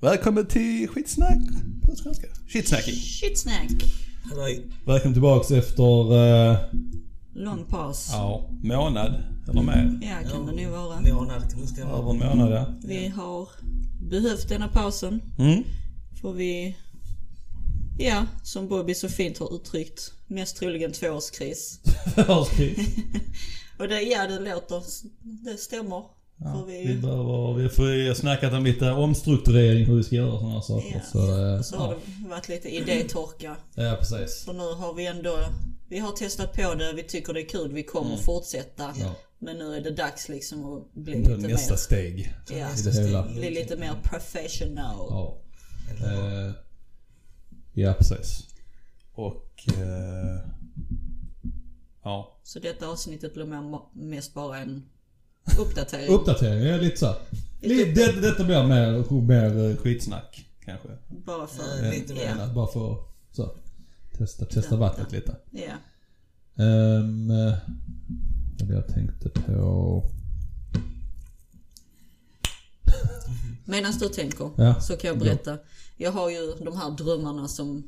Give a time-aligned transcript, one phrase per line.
[0.00, 1.38] Välkommen till skitsnack
[1.86, 2.26] på svenska.
[2.46, 2.94] Shitsnacking.
[2.94, 3.70] Shitsnack.
[4.30, 4.66] Halloj.
[4.86, 6.58] Välkommen tillbaks efter, uh,
[7.34, 8.08] Lång paus.
[8.12, 10.00] ja, månad eller mer.
[10.02, 11.00] Ja, kan det nog vara.
[11.00, 11.90] Månad kan det stämma.
[11.90, 12.66] Över en månad ja.
[12.84, 13.48] Vi har
[14.10, 15.22] behövt denna pausen.
[15.38, 15.64] Mm.
[16.20, 16.76] För vi,
[17.98, 21.80] ja, som Bobby så fint har uttryckt, mest troligen tvåårskris.
[23.78, 24.82] Och det, ja det låter,
[25.44, 26.17] det stämmer.
[26.38, 30.14] För Ja, vi, vi behöver, vi får ju snackat om lite omstrukturering hur vi ska
[30.14, 30.94] göra sådana här saker.
[30.94, 31.00] Ja.
[31.12, 31.98] Så, eh, så har ja.
[32.22, 33.56] det varit lite idétorka.
[33.74, 34.44] ja, precis.
[34.44, 35.38] För nu har vi ändå,
[35.88, 38.84] vi har testat på det, vi tycker det är kul, vi kommer fortsätta.
[38.84, 39.00] Mm.
[39.00, 39.14] Ja.
[39.38, 42.94] Men nu är det dags liksom att bli Det lite nästa mer, steg ja, det
[42.94, 43.26] hela.
[43.26, 45.06] bli lite mer professional.
[45.10, 45.38] Ja.
[46.04, 46.52] Eh,
[47.72, 48.44] ja, precis.
[49.14, 49.68] Och...
[49.68, 50.40] Eh,
[52.02, 52.40] ja.
[52.42, 54.82] Så detta avsnittet blir mer, mest bara en
[55.58, 56.08] uppdatering.
[56.14, 57.14] Uppdatering, ja lite så.
[57.60, 60.88] Lite, det, detta blir mer, mer eh, skitsnack kanske.
[61.08, 62.22] bara för, Ja, lite mer.
[62.38, 63.50] ja, Än bara få så,
[64.18, 65.36] testa, testa vattnet lite.
[65.50, 65.72] ja.
[66.64, 67.28] Um,
[68.60, 70.04] vad jag tänkte på...
[73.64, 74.80] Medan du tänker Ja.
[74.80, 75.58] så kan jag berätta.
[75.96, 77.84] Jag har ju de här drömmarna som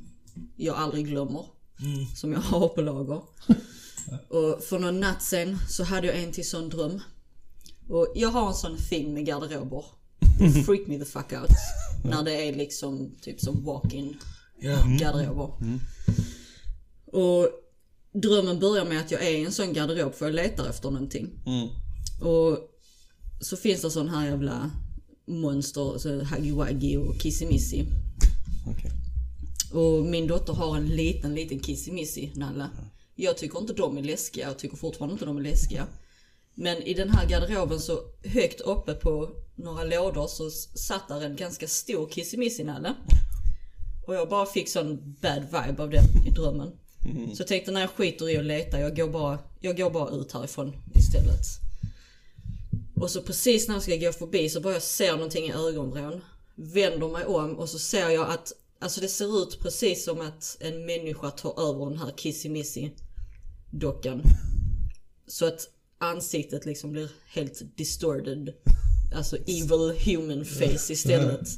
[0.56, 1.44] jag aldrig glömmer.
[2.16, 3.20] Som jag har på lager.
[4.28, 7.00] Och för någon natt sen så hade jag en till sån dröm.
[7.90, 9.84] Och jag har en sån thing med garderober.
[10.38, 11.50] Det freak me the fuck out.
[12.04, 14.16] När det är liksom typ som walk-in
[14.98, 15.50] garderober.
[17.06, 17.48] Och
[18.12, 21.28] drömmen börjar med att jag är i en sån garderob för jag letar efter någonting.
[21.46, 21.68] Mm.
[22.20, 22.58] Och
[23.40, 24.70] så finns det sån här jävla
[25.26, 27.84] monster, så Wuggy och Kissimissy.
[28.66, 28.90] Okej.
[29.72, 32.68] Och min dotter har en liten, liten Kissimissy Nalle.
[33.14, 35.86] Jag tycker inte de är läskiga, jag tycker fortfarande inte de är läskiga.
[36.60, 41.36] Men i den här garderoben så högt uppe på några lådor så satt där en
[41.36, 42.94] ganska stor Kissimissy Nalle.
[44.06, 46.72] Och jag bara fick sån bad vibe av den i drömmen.
[47.34, 50.10] Så jag tänkte när jag skiter i att leta, jag går bara, jag går bara
[50.10, 51.46] ut härifrån istället.
[52.96, 56.20] Och så precis när jag ska gå förbi så bara jag ser någonting i ögonvrån.
[56.54, 60.56] Vänder mig om och så ser jag att Alltså det ser ut precis som att
[60.60, 62.90] en människa tar över den här Kissimissy
[63.70, 64.22] dockan.
[65.26, 65.68] Så att
[66.00, 68.54] ansiktet liksom blir helt distorted.
[69.14, 71.48] Alltså evil human face istället.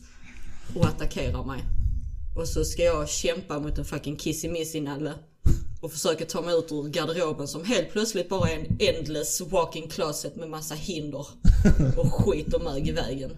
[0.75, 1.65] Och attackerar mig.
[2.37, 5.15] Och så ska jag kämpa mot en fucking Kissimissy-nalle.
[5.81, 9.89] Och försöka ta mig ut ur garderoben som helt plötsligt bara är en endless walking
[9.89, 11.27] closet med massa hinder.
[11.97, 13.37] Och skit och mög i vägen.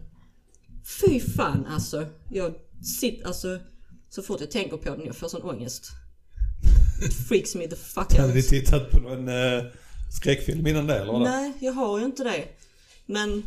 [1.01, 2.07] Fy fan alltså.
[2.31, 2.55] Jag
[2.99, 3.59] sitter, alltså.
[4.11, 5.91] Så fort jag tänker på den, jag får sån ångest.
[7.07, 8.35] It freaks me the fuck Hade out.
[8.35, 9.65] ni tittat på någon uh,
[10.17, 11.25] skräckfilm innan det eller vadå?
[11.25, 12.45] Nej, jag har ju inte det.
[13.07, 13.43] Men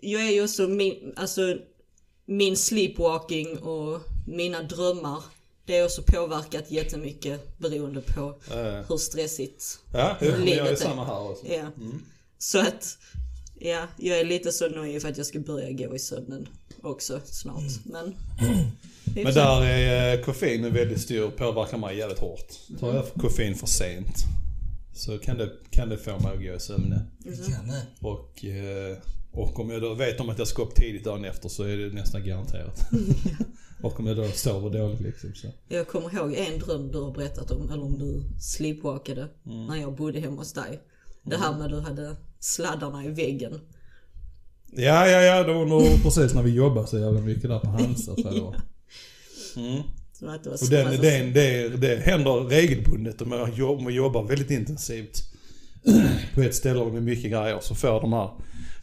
[0.00, 1.58] jag är ju också min, alltså
[2.24, 5.22] min sleepwalking och mina drömmar.
[5.66, 10.64] Det är också påverkat jättemycket beroende på Eh, hur stressigt ja, jo, men jag är
[10.64, 11.46] livet samma här också.
[11.46, 11.66] Ja.
[12.38, 12.98] Så att,
[13.58, 16.48] ja, jag är lite så nöjd för att jag ska börja gå i sömnen
[16.82, 17.62] också snart.
[17.84, 18.06] Men,
[19.16, 19.38] är Men så.
[19.38, 22.52] där är eh, koffein en väldigt stor, påverkar mig jävligt hårt.
[22.80, 24.16] Tar jag koffein för sent
[24.92, 27.10] så kan det, kan det få mig att gå i sömnen.
[27.24, 27.82] Kan det?
[28.00, 28.96] Och, eh,
[29.32, 31.76] och om jag då vet om att jag ska upp tidigt dagen efter så är
[31.76, 32.80] det nästan garanterat.
[33.82, 35.48] och om jag då sover dåligt liksom så.
[35.68, 39.96] Jag kommer ihåg en dröm du har berättat om, eller om du sleepwalkade när jag
[39.96, 40.80] bodde hemma hos dig.
[41.22, 43.60] Det här med att du hade sladdarna i väggen.
[44.72, 45.42] Ja, ja, ja.
[45.44, 48.34] Det var nog precis när vi jobbade så jävla mycket där på Hansa tror jag
[48.34, 48.56] det var.
[49.56, 49.82] Mm.
[50.18, 53.78] Så att det var Och den, alltså- den, det, det händer regelbundet om jag jobb-
[53.78, 55.22] om jag jobbar väldigt intensivt
[56.34, 58.30] på ett ställe med mycket grejer så får de här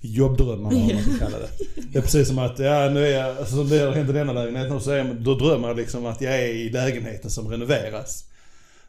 [0.02, 1.50] jobbdrömmarna eller vad man kalla det.
[1.92, 4.14] Det är precis som att, ja nu är jag, alltså som det har hänt i
[4.14, 8.26] denna lägenheten så är, då drömmer jag liksom att jag är i lägenheten som renoveras.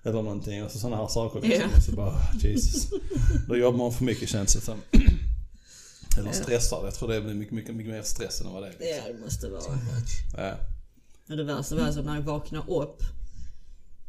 [0.04, 1.70] Eller någonting, alltså sådana här saker liksom.
[1.74, 1.80] Ja.
[1.80, 2.88] Så bara, Jesus.
[3.48, 4.74] Då jobbar man för mycket känns det som.
[6.18, 8.70] Eller stressar, jag tror det blir mycket, mycket, mycket mer stress än vad det är.
[8.70, 8.88] Liksom.
[9.06, 9.62] Ja, det måste vara.
[10.36, 10.54] Ja.
[11.30, 13.02] Och det värsta var alltså när jag vaknade upp.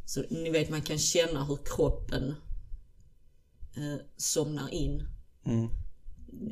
[0.06, 2.36] Så ni vet man kan känna hur kroppen
[3.76, 5.04] eh, somnar in.
[5.46, 5.66] Mm.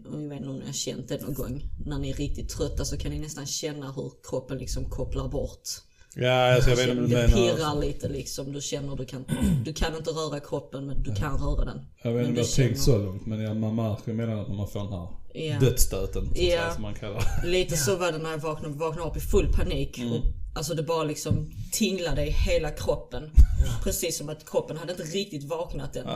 [0.05, 1.61] Och jag vet inte om ni har känt det någon gång.
[1.85, 5.69] När ni är riktigt trötta så kan ni nästan känna hur kroppen liksom kopplar bort.
[6.17, 7.37] Ja, alltså jag vet inte vad du det menar.
[7.57, 8.51] pirrar lite liksom.
[8.53, 9.25] Du känner du kan,
[9.65, 11.85] du kan inte röra kroppen men du kan röra den.
[12.03, 14.47] Jag vet inte om du jag har tänkt så långt men ja, man märker emellanåt
[14.47, 15.59] när man får den här Ja.
[15.59, 16.25] dödsstöten.
[16.25, 16.49] Så Ja.
[16.49, 17.23] säga, som man kallar.
[17.45, 20.11] Lite så var det när jag vaknade, vaknade upp i full panik Mm.
[20.13, 20.23] och
[20.55, 23.31] Alltså det bara liksom tinglade i hela kroppen.
[23.83, 26.07] Precis som att kroppen hade inte riktigt vaknat än.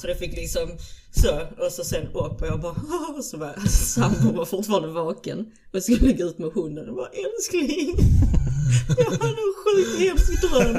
[0.00, 0.68] Så det fick liksom
[1.10, 2.74] så, och så sen upp och jag bara
[3.16, 5.52] och så var sambon var fortfarande vaken.
[5.72, 7.96] Och skulle gå ut med hunden och bara älskling.
[8.98, 10.78] Jag hade en sjukt hemsk dröm.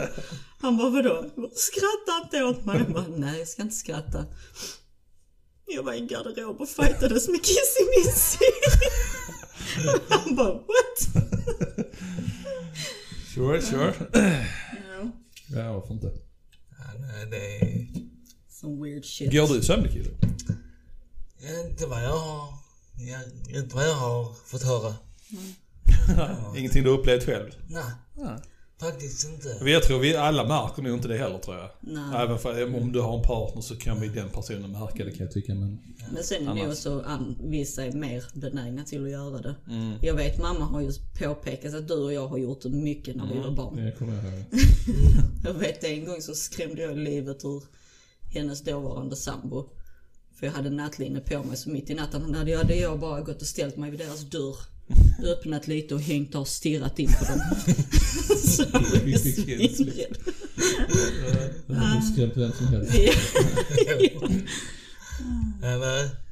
[0.61, 1.25] Han bara vadå?
[1.55, 2.77] Skratta inte åt mig.
[2.77, 4.25] Jag bara nej jag ska inte skratta.
[5.65, 8.39] Jag var i en garderob och fightades med Kissy-Missy.
[10.09, 11.25] Han bara what?
[13.35, 13.93] Sure, sure.
[14.89, 15.11] Ja.
[15.47, 16.11] Ja, varför inte?
[16.77, 17.87] Ja, nej, det är
[18.49, 19.31] Some weird shit.
[19.31, 20.09] Går du sömnkille?
[21.39, 22.53] ja, inte vad jag har...
[22.97, 23.17] Ja,
[23.59, 24.93] inte vad jag har fått höra.
[26.57, 27.51] Ingenting du upplevt själv?
[27.67, 27.83] Nej,
[28.13, 28.39] Nej.
[28.79, 29.69] Faktiskt inte.
[29.69, 31.69] Jag tror vi alla märker nog inte det heller tror jag.
[31.79, 32.23] Nej.
[32.23, 35.25] Även för om du har en partner så kan vi den personen märka det kan
[35.25, 35.79] jag tycka men...
[36.13, 39.55] Men sen är nog också an, vissa är mer benägna till att göra det.
[39.67, 39.93] Mm.
[40.01, 43.33] Jag vet mamma har ju påpekat att du och jag har gjort det mycket när
[43.33, 43.75] vi var barn.
[43.75, 44.43] Det kommer jag ihåg.
[45.43, 47.63] Jag vet en gång så skrämde jag livet ur
[48.33, 49.69] hennes dåvarande sambo.
[50.39, 53.21] För jag hade nattlinne på mig så mitt i natten hade jag, hade jag bara
[53.21, 54.74] gått och ställt mig vid deras dörr.
[55.23, 57.39] Öppnat lite och hängt och stirrat in på dem.
[58.37, 60.17] så jag ju svinrädd.
[62.13, 62.91] Skrämt vem som helst.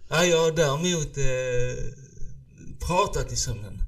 [0.09, 1.93] Ja, jag har däremot eh,
[2.87, 3.79] pratat i sömnen.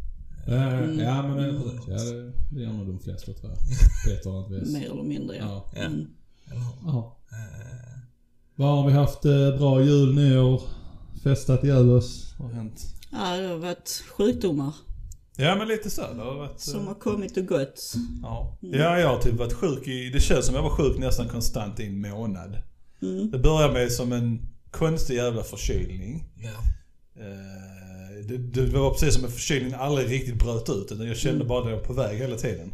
[0.47, 0.99] Ja, Mm.
[0.99, 1.81] ja men det, precis.
[1.87, 2.13] Ja,
[2.51, 4.11] det, gör nog de flesta tror jag.
[4.11, 4.73] Eller annat vis.
[4.73, 5.71] Mer eller mindre ja.
[5.75, 5.81] Ja.
[5.81, 5.85] Ja.
[5.85, 6.07] Mm.
[6.85, 7.17] ja.
[7.31, 7.99] Eh,
[8.55, 9.25] Vad har vi haft?
[9.25, 10.61] eh, Bra jul, nyår?
[11.23, 12.35] Festat ihjäl oss?
[12.39, 12.94] Vad har hänt?
[13.15, 14.73] Ja, det har varit sjukdomar
[15.37, 16.01] Ja men lite så.
[16.01, 16.51] Det har varit...
[16.51, 17.93] eh, som har kommit och gått.
[18.21, 18.57] Ja.
[18.61, 20.09] ja, jag har typ varit sjuk i...
[20.09, 22.57] Det känns som jag var sjuk nästan konstant i en månad.
[23.01, 23.31] Mm.
[23.31, 24.41] Det började med som en
[24.71, 26.23] konstig jävla förkylning.
[26.35, 26.49] ja.
[27.23, 31.45] Eh, Det, det var precis som en förkylning aldrig riktigt bröt ut utan jag kände
[31.45, 32.73] bara att jag var på väg hela tiden.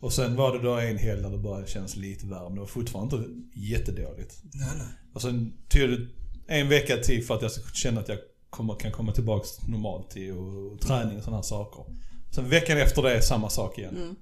[0.00, 2.66] Och sen var det då en helg där det började kännas lite men det var
[2.66, 4.42] fortfarande inte jättedåligt.
[4.54, 4.86] Nej, nej.
[5.14, 6.06] Och sen tog det
[6.46, 8.18] en vecka till för att jag ska känna att jag
[8.54, 11.84] kommer, kan komma tillbaks normalt till och, och träning och sådana här saker.
[12.30, 14.16] Sen veckan efter det samma sak igen.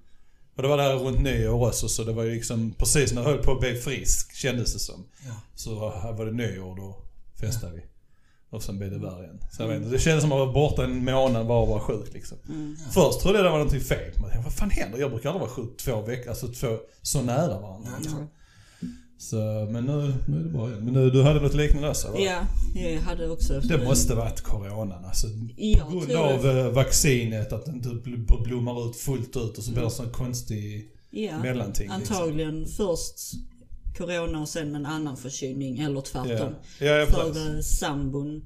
[0.57, 3.29] Och det var där runt nyår också så det var ju liksom precis när jag
[3.29, 5.05] höll på att bli frisk kändes det som.
[5.27, 5.35] Ja.
[5.55, 6.97] Så här var det nyår då
[7.41, 7.83] festade vi.
[8.51, 9.41] Och sen blev det värre igen.
[9.53, 11.69] Så jag vet inte, det kändes som att jag var borta en månad bara och
[11.69, 12.39] var sjuk liksom.
[12.91, 14.13] Först trodde jag det var någonting fel.
[14.17, 14.99] Men vad fan händer?
[14.99, 17.91] Jag brukar aldrig vara sjuk två veckor, alltså två så nära varandra.
[18.01, 18.27] Nej,
[19.23, 20.85] Så, men nu, nu är det bra igen.
[20.85, 22.19] Men nu, du hade något liknande där så va?
[22.19, 23.61] Ja, jag hade också...
[23.61, 25.27] Det måste varit coronan alltså.
[25.57, 26.61] Jag På grund av det.
[26.61, 30.11] eh, vaccinet, att det inte bl- blommar ut fullt ut och så blir det sån
[30.11, 31.91] konstig Ja, mellanting.
[31.99, 32.17] liksom.
[32.17, 33.15] antagligen först
[33.97, 36.55] corona och sen en annan förkylning eller Ja, tvärtom.
[36.81, 37.07] ja, ja.
[37.07, 38.43] För eh, sambon,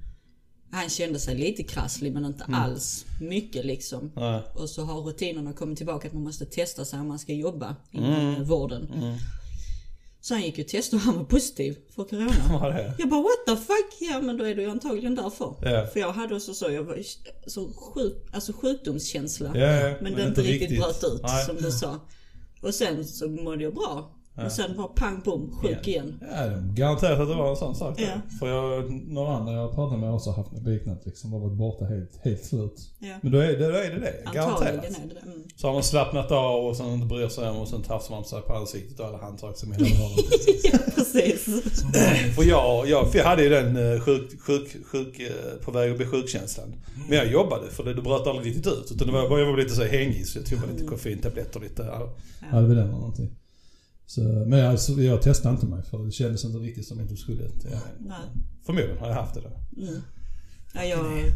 [0.71, 2.61] han kände sig lite krasslig men inte Mm.
[2.61, 4.13] alls mycket liksom.
[4.17, 4.43] Nej.
[4.55, 7.77] Och så har rutinerna kommit tillbaka att man måste testa sig om man ska jobba
[7.93, 8.35] inom Mm.
[8.35, 8.89] eh, vården.
[10.27, 12.69] Så han gick ju testade och han var positiv för corona.
[12.69, 12.95] Det?
[12.99, 13.97] Jag bara what the fuck?
[14.01, 15.55] Ja men då är det ju antagligen därför.
[15.63, 15.87] Ja.
[15.93, 16.99] För jag hade också så, jag var
[17.47, 19.51] så sjuk, alltså sjukdomskänsla.
[19.55, 21.47] Ja, ja, men det inte riktigt bröt ut Nej.
[21.47, 22.01] som du sa.
[22.63, 24.16] Och sen så mådde jag bra.
[24.45, 26.19] Och sen bara pang bom, sjuk igen.
[26.21, 28.01] Ja, garanterat att det var en sån sak.
[28.01, 28.37] Ja.
[28.39, 31.33] För jag, några andra jag pratat med har också haft något liknande liksom.
[31.33, 32.91] Har varit borta helt, helt slut.
[32.99, 33.15] Ja.
[33.23, 34.85] Men då är det då är det, det garanterat.
[34.85, 35.21] är det.
[35.23, 35.43] Mm.
[35.57, 38.25] Så har man slappnat av och sen inte bryr sig om och sen tafsar man
[38.25, 39.91] sig på ansiktet och alla handtag som är hela.
[40.73, 41.45] Ja, precis.
[42.35, 45.91] För jag, jag, för jag hade ju den eh, sjuk, sjuk, sjuk, eh, på väg
[45.91, 46.75] att bli sjukkänslan.
[47.09, 48.93] Men jag jobbade för det, det bröt aldrig riktigt ut.
[48.95, 51.83] Utan det var jag var lite så hängig så jag tog bara lite koffeintabletter lite.
[51.83, 52.13] Ja,
[52.53, 53.31] var den eller någonting.
[54.07, 57.09] Så, men jag, så jag testade inte mig för det kändes inte riktigt som att
[57.09, 57.43] du skulle.
[57.43, 58.17] Jag, Nej.
[58.67, 59.83] förmodligen har jag haft det då.
[59.83, 60.03] Mm.
[60.75, 61.07] Ja, jag,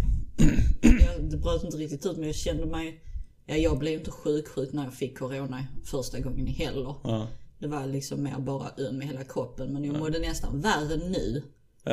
[0.83, 3.00] jag, det bröt inte riktigt ut men jag kände mig,
[3.47, 6.95] ja, jag blev inte sjuk sjuk när jag fick corona första gången heller.
[7.05, 7.27] Ja.
[7.59, 11.43] Det var liksom mer bara öm i hela kroppen men jag mådde nästan värre nu
[11.85, 11.93] Ja,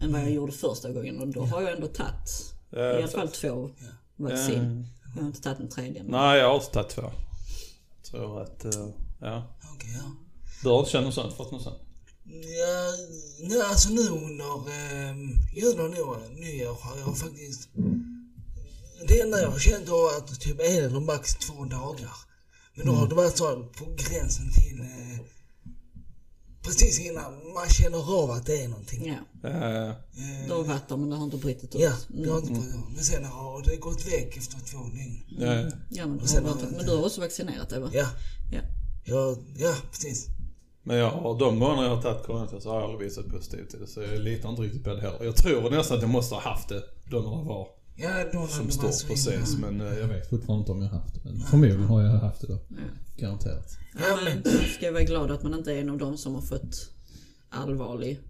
[0.00, 3.28] än vad jag gjorde första gången och då har jag ändå tagit i alla fall
[3.28, 3.70] två
[4.16, 4.86] vaccin.
[5.16, 6.02] Jag har inte tagit en tredje.
[6.02, 7.02] men- Nej, jag har också tagit två.
[8.10, 8.88] Tror att, eh,
[9.20, 9.42] ja.
[9.80, 10.10] Okej, ja.
[10.62, 11.36] Du har inte känt något sånt?
[11.36, 11.78] Fått något sånt?
[12.24, 12.92] Ja,
[13.48, 15.16] nej, alltså nu under eh,
[15.56, 17.68] jul och nyår, nyår har jag faktiskt...
[19.08, 22.12] Det enda jag har känt har varit typ en eller max två dagar.
[22.74, 24.80] Men då har det varit så på gränsen till...
[24.80, 25.20] Eh,
[26.62, 29.06] precis innan man känner av att det är någonting.
[29.06, 31.80] Ja, Ja, Eh, det har varit där men det har inte brutit ut.
[31.80, 32.60] ja, det har inte på
[32.94, 35.24] Men sen har det gått väck efter två dygn.
[35.28, 35.70] ja, ja.
[35.90, 37.90] Ja, men, du sen har varit, men du har också vaccinerat dig va?
[37.92, 38.06] Ja,
[38.52, 38.60] Ja.
[39.10, 40.26] Ja, ja precis.
[40.82, 43.70] Men jag har, de gånger jag har tagit coronatest så har jag aldrig visat positivt
[43.70, 43.86] till det.
[43.86, 45.24] Så jag litar inte riktigt på det heller.
[45.24, 47.68] Jag tror nästan att jag måste ha haft det då när det var.
[47.96, 49.54] Ja, då som står man så precis.
[49.54, 49.76] innan.
[49.76, 51.20] Men eh, jag vet fortfarande inte om jag har haft det.
[51.24, 52.58] Men förmodligen har jag haft det då.
[53.16, 53.68] Garanterat.
[53.94, 56.42] Ja, men man ska vara glad att man inte är en av dem som har
[56.42, 56.90] fått
[57.48, 58.20] allvarlig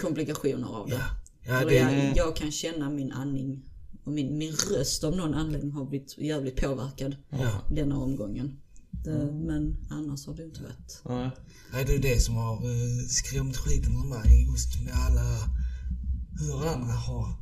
[0.00, 0.94] komplikationer av det.
[0.94, 3.62] Ja, ja det, jag, jag kan känna min andning
[4.04, 7.60] och min, min röst av någon anledning har blivit jävligt påverkad ja.
[7.70, 8.61] denna omgången.
[9.04, 11.02] Det, men annars har det inte varit.
[11.08, 11.30] Nej.
[11.72, 15.48] Nej, det är det som har uh, skrämt skiten ur mig just med alla
[16.40, 17.36] hur andra har,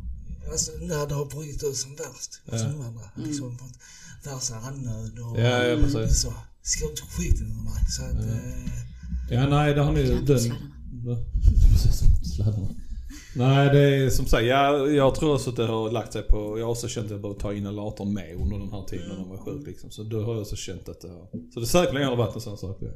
[0.52, 3.02] alltså när det har brutit ut som värst hos de andra.
[3.16, 3.78] Liksom fått
[4.24, 6.20] värsta andnöd och Ja, ja precis.
[6.20, 6.32] så.
[6.62, 7.84] Skrämt skiten ur mig.
[7.88, 8.72] Så att, eh,
[9.30, 10.26] Ja, nej, det har ni den...
[10.26, 12.02] Precis,
[12.34, 12.68] sladdarna.
[13.36, 16.58] Nej, det är som sagt, jag, jag tror också att det har lagt sig på...
[16.58, 19.16] Jag har också känt att jag behöver ta inhalatorn med under den här tiden när
[19.16, 19.90] de var sjuk liksom.
[19.90, 21.28] Så då har jag också känt att det har...
[21.54, 22.78] Så det säkerligen har varit en sån sak.
[22.80, 22.88] Ja,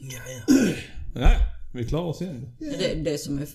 [0.00, 1.20] ja, ja.
[1.20, 1.30] ja
[1.74, 2.48] vi klarar oss igen.
[2.58, 3.48] Det, det, som är,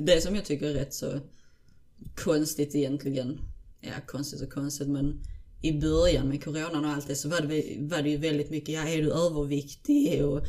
[0.00, 1.06] det som jag tycker är rätt så
[2.24, 3.38] konstigt egentligen.
[3.80, 5.20] Ja, konstigt och konstigt men
[5.62, 8.68] i början med coronan och allt det så var det, var det ju väldigt mycket,
[8.74, 10.40] ja är du överviktig och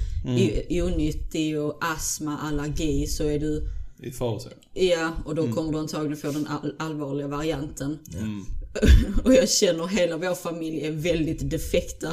[0.70, 3.64] i- onyttig och astma, allergi så är du,
[4.04, 4.58] I farozonen.
[4.74, 8.00] ja och då kommer du antagligen få den all, allvarliga varianten.
[9.24, 12.08] och jag känner hela vår familj är väldigt defekta.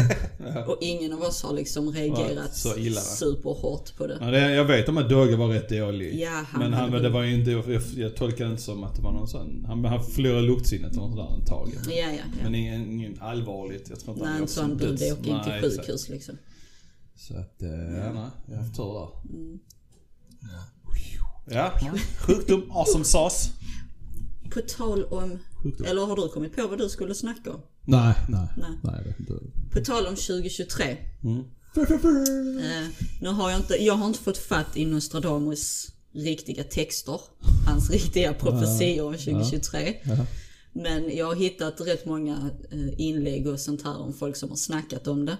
[0.66, 4.18] och ingen av oss har liksom reagerat så illa, superhårt på det.
[4.20, 6.20] Ja, det, jag vet om att Dogge var rätt dålig.
[6.20, 8.96] Ja, han men han, det var ju inte, jag, jag tolkar det inte som att
[8.96, 9.64] det var någon sån...
[9.68, 11.70] Han, han förlorade luktsinnet eller sådär en tag.
[11.86, 12.24] Ja, ja, ja.
[12.42, 13.88] Men ingen, ingen allvarligt.
[13.90, 16.38] Jag tror inte Nej, han en sån du döds- det åker in till sjukhus liksom.
[17.16, 18.30] Så att, eh, ja, nej.
[18.46, 19.08] Jag har haft tur där.
[20.40, 20.48] Ja.
[21.44, 21.72] Ja,
[22.18, 23.50] sjukdom, awesome sauce.
[24.50, 25.86] På tal om, Sjukdom.
[25.86, 27.60] eller har du kommit på vad du skulle snacka om?
[27.84, 28.48] Nej, nej.
[28.56, 28.70] Nej.
[28.82, 29.32] Nej, vet inte.
[29.72, 30.96] På tal om 2023.
[31.22, 31.44] Mm.
[31.76, 32.88] Eh,
[33.20, 37.20] nu har jag inte, jag har inte fått fatt i Nostradamus riktiga texter.
[37.66, 39.94] Hans riktiga profetior om 2023.
[40.04, 40.26] Ja.
[40.72, 44.56] Men jag har hittat rätt många eh, inlägg och sånt här om folk som har
[44.56, 45.36] snackat om det.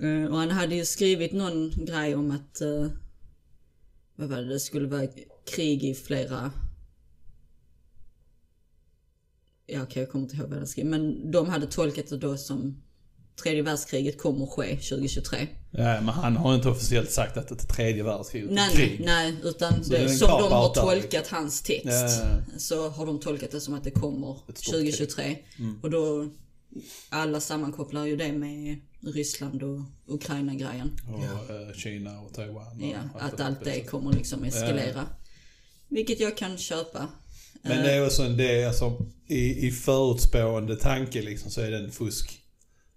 [0.00, 2.86] Eh, och han hade ju skrivit någon grej om att, eh,
[4.16, 5.08] vad var det, det skulle vara
[5.54, 6.52] krig i flera
[9.66, 10.86] Ja okej, jag kommer inte ihåg vad han skrev.
[10.86, 12.82] Men de hade tolkat det då som
[13.42, 15.48] tredje världskriget kommer ske 2023.
[15.70, 18.50] Ja, men han har inte officiellt sagt att det är tredje världskriget.
[18.50, 19.00] Nej, krig.
[19.04, 21.86] nej, nej, utan det är det, som de har tolkat hans text.
[21.86, 25.38] Ja, ja, Så har de tolkat det som att det kommer Ett stort 2023.
[25.82, 26.28] Och då,
[27.08, 30.90] alla sammankopplar ju det med Ryssland och Ukraina-grejen.
[31.14, 32.82] Och eh, Kina och Taiwan.
[32.82, 35.06] och Ja, att det allt det kommer liksom eskalera.
[35.88, 37.08] Vilket jag kan köpa.
[37.62, 41.70] Men det är också en det är alltså, i, i förutspående tanke liksom så är
[41.70, 42.40] det en fusk.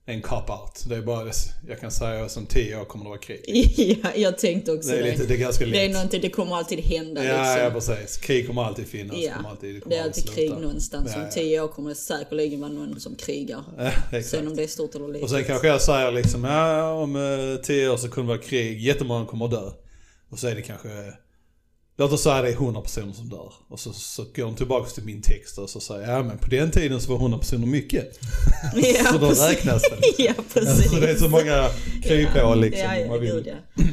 [0.10, 0.86] En cop-out.
[0.89, 1.32] Det är bara,
[1.68, 3.44] jag kan säga att om tio år kommer det vara krig.
[4.04, 5.12] ja, jag tänkte också Det är, det.
[5.12, 5.74] lite, det är ganska lätt.
[5.74, 7.96] Det är någonting, det kommer alltid hända Ja, ja liksom.
[7.96, 8.18] precis.
[8.18, 9.18] Krig kommer alltid finnas.
[9.18, 11.12] Ja, kommer alltid, kommer det är alltid aldrig krig någonstans.
[11.13, 11.32] Ja, Om ja.
[11.32, 13.63] tio år kommer det säkerligen vara någon som krigar.
[14.12, 14.22] Ja.
[14.24, 15.24] Sen om det är stort eller litet.
[15.24, 18.48] Och sen kanske jag säger liksom, ja om eh, tio år så kommer det vara
[18.48, 19.70] krig, jättemånga kommer dö.
[20.30, 20.89] Och så är det kanske,
[22.00, 23.53] låt oss säga det är 100 personer som dör.
[23.68, 26.38] Och så, så går de tillbaka till min text och så säger jag, ja men
[26.38, 28.20] på den tiden så var 100 personer mycket.
[28.75, 29.50] ja, så då precis.
[29.50, 30.24] räknas det.
[30.24, 30.84] ja, precis.
[30.84, 31.70] Alltså det är så många
[32.03, 32.84] kryphål liksom.
[32.84, 33.84] Ja, ja, gud ja.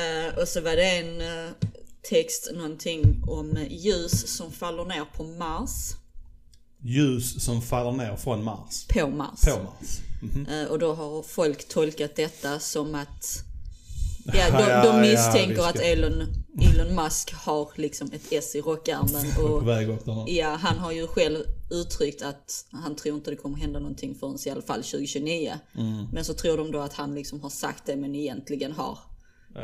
[0.00, 1.50] Eh, och så var det en eh,
[2.10, 5.94] text, någonting om ljus som faller ner på Mars.
[6.82, 8.86] Ljus som faller ner från Mars.
[8.88, 9.40] På Mars.
[9.44, 9.98] På Mars.
[10.22, 10.46] Mhm.
[10.46, 13.47] Eh, och då har folk tolkat detta som att
[14.34, 16.22] Ja, Ja, de, ja, de ja, misstänker ska- att Elon,
[16.60, 19.32] Elon Musk har liksom ett S i rockärmen.
[19.36, 21.38] På Och, väg upp där ja, han har ju själv
[21.70, 25.52] uttryckt att han tror inte det kommer hända någonting förrän i alla fall 2029.
[25.76, 26.06] Mm.
[26.12, 28.98] Men så tror de då att han liksom har sagt det men egentligen har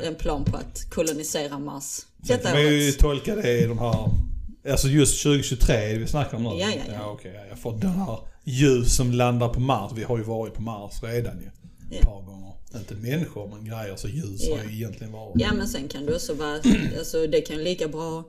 [0.03, 1.85] en plan på att kolonisera Mars.
[1.85, 2.07] Sen
[2.37, 4.11] Detta kan man ju tolka det i de här,
[4.71, 6.49] alltså just 2023 vi snackar om nu.
[6.49, 7.19] Ja, ja, ja.
[7.25, 9.93] ja ja, jag får den här ljus som landar på Mars.
[9.95, 11.51] Vi har ju varit på Mars redan ju.
[11.91, 12.53] Ett par gånger.
[12.75, 15.33] Inte människor men grejer, så ljus har ju egentligen varit.
[15.41, 16.61] Ja men sen kan det också vara,
[16.99, 18.25] alltså det kan lika bra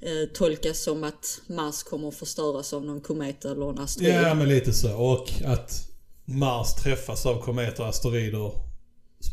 [0.00, 4.14] eh, tolkas som att Mars kommer att förstöras av någon komet eller en asteroid.
[4.14, 4.96] Ja, men lite så.
[4.96, 5.88] Och att
[6.24, 8.52] Mars träffas av kometer och asteroider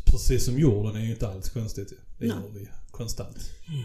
[0.04, 1.92] precis som jorden är ju inte alls konstigt.
[2.18, 3.36] Det gör vi konstant.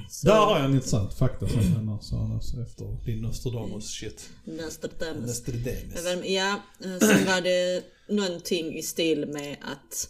[0.10, 4.30] Så- Där har jag en intressant fakta sen annars, annars efter din Nostradamus shit.
[4.44, 5.26] Nostradamus.
[5.28, 6.26] Nostradamus.
[6.26, 10.10] Ja, eh, sen var det någonting i stil med att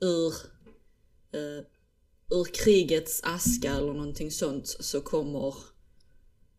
[0.00, 0.32] ur,
[1.34, 1.64] eh,
[2.38, 5.48] ur krigets aska eller någonting sånt så kommer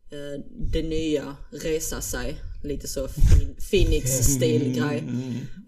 [0.09, 2.35] eh, det nya resa sig.
[2.63, 5.03] Lite så fin- Phoenix-stil grej.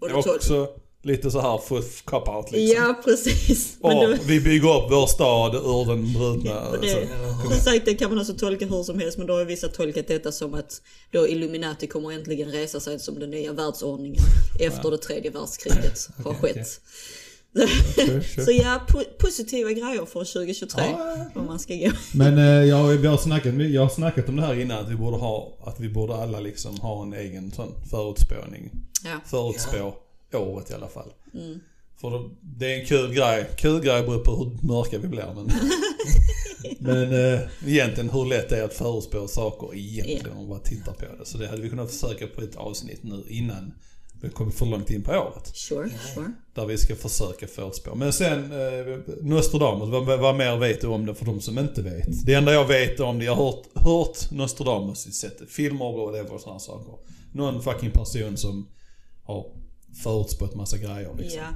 [0.00, 0.68] Och då Också
[1.04, 2.82] lite så här för cop-out liksom.
[2.84, 3.76] Ja, precis.
[3.82, 6.54] Men Och det, vi bygger upp vår stad ur den brutna.
[6.80, 7.50] det, alltså.
[7.50, 10.08] som sagt, det kan man alltså tolka hur som helst, men då har vissa tolkat
[10.08, 14.22] detta som att då Illuminati kommer äntligen resa sig som den nya världsordningen
[14.60, 16.80] efter det tredje världskriget har Okej, skett.
[17.94, 18.44] Sure, sure.
[18.44, 20.82] Så ja, po- positiva grejer för 2023.
[20.84, 21.16] Ja.
[21.34, 21.90] Om man ska gå.
[22.14, 24.94] Men eh, jag, vi har snackat, jag har snackat om det här innan att vi
[24.94, 28.70] borde ha, att vi borde alla liksom ha en egen sån förutspåning.
[29.04, 29.20] Ja.
[29.26, 29.94] Förutspå
[30.38, 31.12] året i alla fall.
[32.00, 33.50] För då, det är en kul grej.
[33.56, 35.50] Kul grej beror på hur mörka vi blir men.
[36.78, 41.04] men eh, egentligen hur lätt det är att förutspå saker egentligen om man tittar på
[41.18, 41.26] det.
[41.26, 43.74] Så det hade vi kunnat försöka på ett avsnitt nu innan
[44.20, 45.56] vi kommit för långt in på året.
[45.56, 46.32] Sure, sure.
[46.54, 47.94] Där vi ska försöka förutspå.
[47.94, 51.82] Men sen eh, Nostradamus, vad, vad mer vet du om det för de som inte
[51.82, 52.26] vet?
[52.26, 56.22] Det enda jag vet om det, jag har hört, hört Nostradamus, sett filmer och det
[56.22, 56.94] och sådana saker.
[57.32, 58.68] Någon fucking person som
[59.22, 59.46] har
[60.02, 61.40] förutspått massa grejer liksom.
[61.40, 61.48] Ja,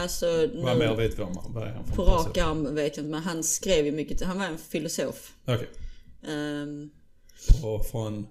[0.00, 2.96] alltså Vad mer nu, vet vi om vad är han för på rak arm vet
[2.96, 4.22] jag inte, men han skrev ju mycket.
[4.22, 5.34] Han var en filosof.
[5.44, 5.68] Okej.
[6.28, 6.90] Ehm,
[7.62, 8.26] Och från...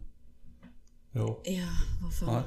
[1.12, 1.41] Jo.
[1.45, 1.67] ja,
[2.03, 2.33] vad fan.
[2.33, 2.43] Nej.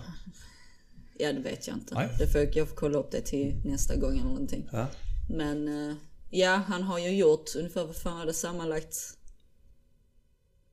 [1.18, 1.94] Ja, det vet jag inte.
[1.94, 2.08] Nej.
[2.18, 4.68] Det får, jag får kolla upp det till nästa gång eller någonting.
[4.72, 4.86] Ja.
[5.30, 5.96] Men eh,
[6.30, 8.96] ja, han har ju gjort ungefär, vad fan var det sammanlagt?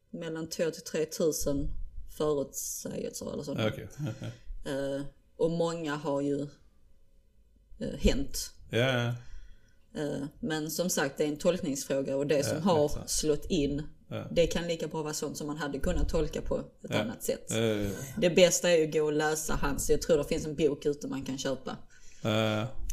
[0.09, 1.69] Mellan 2 till 3 tusen
[2.17, 3.59] förutsägelser eller sånt.
[3.59, 3.87] Okej.
[5.37, 6.41] Och många har ju
[7.79, 8.51] eh, hänt.
[8.69, 9.07] Ja.
[9.95, 13.09] Eh, men som sagt, det är en tolkningsfråga och det som har exakt.
[13.09, 14.27] slått in, Ja.
[14.31, 17.47] det kan lika bra vara sånt som man hade kunnat tolka på ett annat sätt.
[18.17, 20.85] Det bästa är ju att gå och läsa hans, jag tror det finns en bok
[20.85, 21.77] ute man kan köpa.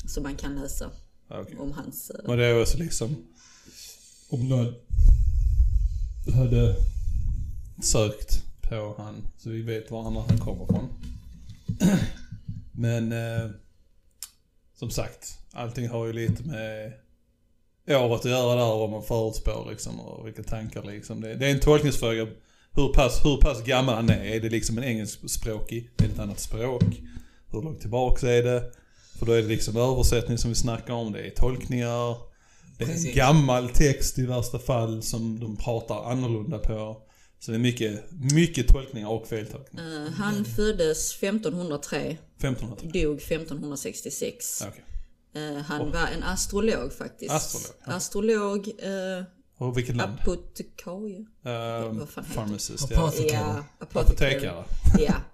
[0.06, 0.90] Som man kan läsa
[1.28, 1.56] okej.
[1.58, 2.10] om hans...
[2.10, 3.16] eh, Och det är också liksom...
[4.28, 4.74] Om någon
[6.34, 6.76] hade
[7.82, 10.88] sökt på han, så vi vet var han, han kommer ifrån.
[12.82, 13.50] Men eh,
[14.74, 16.92] som sagt, allting har ju lite med
[17.88, 21.20] året att göra där, vad man förutspår liksom och vilka tankar liksom.
[21.20, 22.26] Det, det är en tolkningsfråga.
[22.72, 24.24] Hur pass, hur pass gammal han är.
[24.24, 25.90] Är det liksom en engelskspråkig?
[25.96, 26.84] Är det ett annat språk?
[27.50, 28.72] Hur långt tillbaks är det?
[29.18, 31.12] För då är det liksom översättning som vi snackar om.
[31.12, 32.16] Det är tolkningar.
[32.78, 37.02] Det är en gammal text i värsta fall som de pratar annorlunda på.
[37.44, 40.04] Så det är mycket, mycket tolkningar och feltolkningar.
[40.06, 44.62] eh, han föddes 1503, 1500 dog 1566.
[44.68, 44.84] Okej.
[45.34, 47.30] Eh, han var en astrolog faktiskt.
[47.32, 47.92] Astrolog, ja.
[47.92, 49.24] Astrolog, eh,
[49.56, 50.18] Och vilket land?
[50.20, 51.16] apotekarie.
[51.18, 52.34] Um, heter det?
[52.34, 52.96] pharmacist, ja.
[53.10, 54.40] Apotek- Ja, apotekare.
[54.40, 54.64] Apotekare.
[54.98, 55.14] Ja.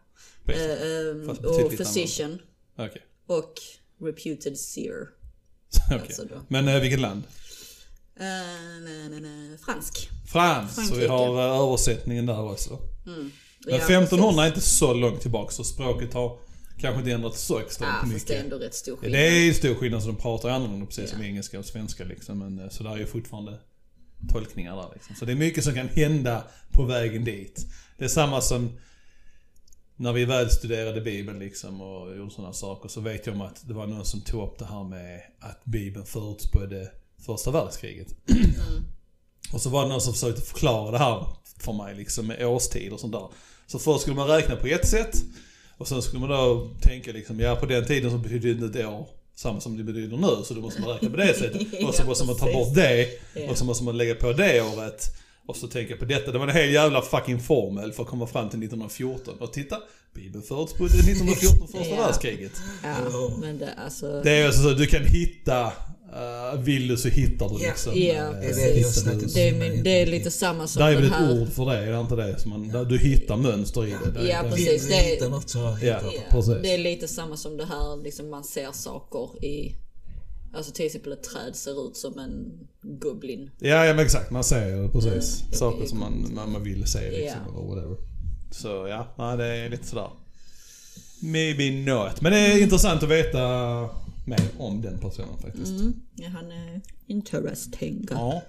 [0.49, 2.39] Eh, Fast och physician.
[2.77, 3.03] Okej.
[3.27, 3.55] Och
[4.01, 4.95] reputed seer.
[5.87, 6.01] Okej.
[6.01, 6.27] Alltså.
[6.49, 7.23] Men eh, vilket land?
[7.23, 8.08] Eh, nej, nej, nej.
[9.65, 10.09] Fransk.
[10.27, 11.09] Frans, så vi Frankrike.
[11.13, 12.79] har eh, översättningen där också.
[13.05, 13.33] Men
[13.67, 16.39] Ja, 1500 är inte så långt tillbaka så språket har
[16.81, 18.29] kanske inte ändrats så extremt fast mycket.
[18.29, 19.21] det är ändå rätt stor Ja, skillnad.
[19.21, 21.27] det är ju stor skillnad så de pratar annorlunda precis som Ja.
[21.29, 22.39] engelska och svenska liksom.
[22.39, 23.59] Men, eh, så där är ju fortfarande
[24.33, 25.17] tolkningar där liksom.
[25.17, 27.67] Så det är mycket som kan hända på vägen dit.
[27.99, 28.79] Det är samma som
[29.97, 33.69] när vi väl studerade Bibeln liksom och gjorde sådana saker så vet jag om att
[33.69, 36.91] det var någon som tog upp det här med att Bibeln förutspådde
[37.27, 38.09] första världskriget.
[39.53, 41.27] Och så var det någon som försökte förklara det här
[41.61, 43.29] för mig liksom med årstid och sånt där.
[43.67, 45.17] Så först skulle man räkna på ett sätt
[45.79, 48.87] och sen skulle man då tänka liksom, ja på den tiden så betydde inte ett
[48.87, 51.83] år samma som det betyder nu så då måste man räkna på det sättet.
[51.89, 53.09] Och så måste man ta bort det
[53.51, 55.05] och så måste man lägga på det året.
[55.47, 56.33] Och så tänka på detta.
[56.33, 59.35] Det var en hel jävla fucking formel för att komma fram till 1914.
[59.41, 59.77] Och titta,
[60.15, 62.03] Bibeln förutspådde 1914 första Ja.
[62.03, 62.53] världskriget.
[62.83, 64.21] Ja, men det alltså...
[64.25, 65.73] Det är alltså så att du kan hitta,
[66.13, 67.69] uh, vill du så hittar du Ja.
[67.69, 67.93] liksom.
[67.95, 69.07] Ja, eh, Det är det vi har precis.
[69.07, 69.19] om.
[69.35, 71.41] Det är, det är lite samma som Det är väl ett här...
[71.43, 72.39] ord för det, är det inte det?
[72.41, 74.21] Som man, där Du hittar mönster i det.
[74.21, 74.89] det Ja, det, precis.
[74.89, 76.17] Det är- hitta något så Ja, hittar vi.
[76.17, 76.55] Ja, precis.
[76.63, 79.75] det är lite samma som det här, liksom man ser saker i...
[80.55, 82.53] Alltså till exempel ett träd ser ut som en
[83.01, 83.51] goblin.
[83.59, 84.31] Ja, ja men exakt.
[84.31, 85.41] Man säger det precis.
[85.43, 85.53] Mm.
[85.53, 87.41] Saker som man, man, man vill se liksom.
[87.47, 87.53] Ja.
[87.61, 87.97] Eller whatever.
[88.51, 90.11] Så ja, nej, det är lite sådär.
[91.23, 92.21] Maybe not.
[92.21, 93.39] Men det är intressant att veta
[94.29, 95.81] mer om den personen faktiskt.
[95.81, 95.95] Mm.
[96.15, 98.07] Ja, han är interesting.
[98.11, 98.43] Ja.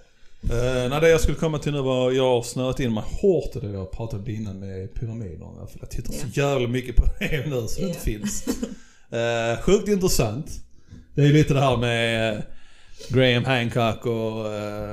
[0.44, 3.56] Uh, nej, det jag skulle komma till nu var, jag har snöat in mig hårt
[3.56, 5.66] i det jag pratade innan med pyramiderna.
[5.66, 8.46] För jag tittar så jävla mycket på det nu så det inte finns.
[9.12, 10.64] Uh, sjukt intressant.
[11.14, 12.42] Det är lite det här med eh,
[13.08, 14.90] Graham Hancock och eh,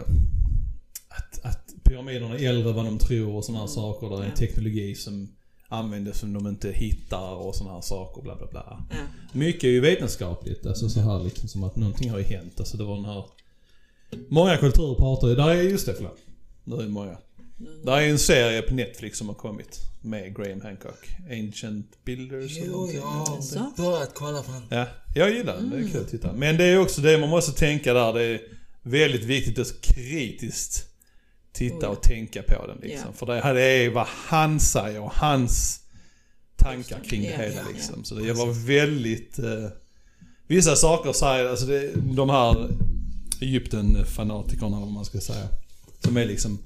[1.10, 4.10] att, att pyramiderna är äldre än vad de tror och sådana här saker.
[4.10, 5.30] Det är en teknologi som
[5.70, 8.22] används som de inte hittar och sådana här saker.
[8.22, 8.86] Bla bla bla.
[8.90, 8.96] Ja.
[9.34, 10.66] Mycket är ju vetenskapligt.
[10.66, 12.60] Alltså så här liksom som att någonting har ju hänt.
[12.60, 13.26] Alltså det var den här...
[14.30, 15.36] Många kulturer pratar ju...
[15.36, 16.18] Där är just det, förlåt.
[16.64, 17.18] Nu är många.
[17.86, 21.08] Det är en serie på Netflix som har kommit med Graham Hancock.
[21.32, 23.02] Ancient Builders eller Jo, någonting.
[23.54, 24.62] jag har börjat kolla på den.
[24.80, 25.70] Ja, jag gillar den.
[25.70, 25.92] Det är Mm.
[25.92, 26.34] kul att titta.
[26.34, 28.14] Men det är också det man måste tänka där.
[28.14, 28.42] Det är
[28.82, 30.86] väldigt viktigt att kritiskt
[31.58, 33.14] titta Oh, och tänka på den liksom.
[33.14, 35.80] För det här är vad han säger och hans
[36.56, 38.04] tankar kring det hela liksom.
[38.04, 39.40] Så det var väldigt...
[39.40, 39.70] Eh,
[40.48, 42.70] vissa saker säger, alltså det, de här
[43.42, 45.48] Egypten-fanatikerna vad man ska säga.
[46.04, 46.60] Som är liksom,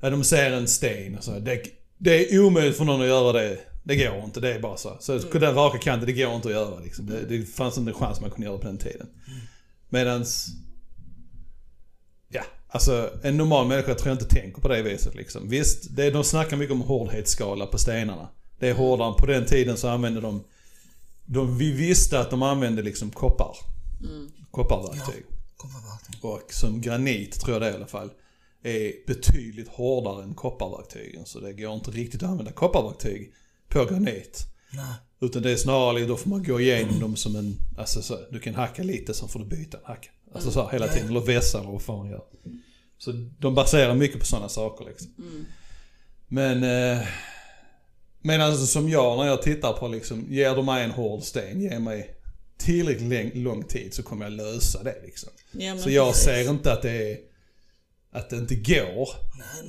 [0.00, 1.38] ja, de ser en sten och så.
[1.38, 1.62] Det,
[1.98, 3.58] det är omöjligt för någon att göra det.
[3.82, 4.96] Det går inte, det är bara så.
[5.00, 5.40] Så Mm.
[5.40, 7.06] den raka kanten, det går inte att göra liksom.
[7.06, 9.06] Det, det fanns inte en chans man kunde göra det på den tiden.
[9.88, 10.69] Medans, ja,
[12.70, 15.48] alltså en normal människa tror jag inte tänker på det viset liksom.
[15.48, 18.28] Visst, det, de snackar mycket om hårdhetsskala på stenarna.
[18.58, 19.14] Det är hårdare.
[19.18, 20.44] På den tiden så använde de,
[21.24, 23.56] de vi visste att de använde liksom koppar.
[24.50, 25.24] Kopparverktyg.
[25.56, 26.24] Kopparverktyg.
[26.24, 28.10] Och som granit, tror jag det i alla fall,
[28.62, 31.26] är betydligt hårdare än kopparverktygen.
[31.26, 33.32] Så det går inte riktigt att använda kopparverktyg
[33.68, 34.46] på granit.
[34.72, 34.94] Nej.
[35.20, 38.40] Utan det är snarare, då får man gå igenom dem som en, alltså så, du
[38.40, 40.10] kan hacka lite så får du byta en hack.
[40.34, 42.22] Alltså så här, hela tiden, eller vässa eller vad fan gör.
[42.98, 45.08] Så de baserar mycket på sådana saker liksom.
[46.28, 47.06] Men, eh,
[48.22, 51.60] men alltså som jag när jag tittar på liksom, ger de mig en hård sten,
[51.60, 52.14] ge mig
[52.58, 55.30] tillräckligt lång tid så kommer jag lösa det liksom.
[55.52, 56.24] Ja, Så jag precis.
[56.24, 57.18] ser inte att det är,
[58.12, 59.08] att det inte går.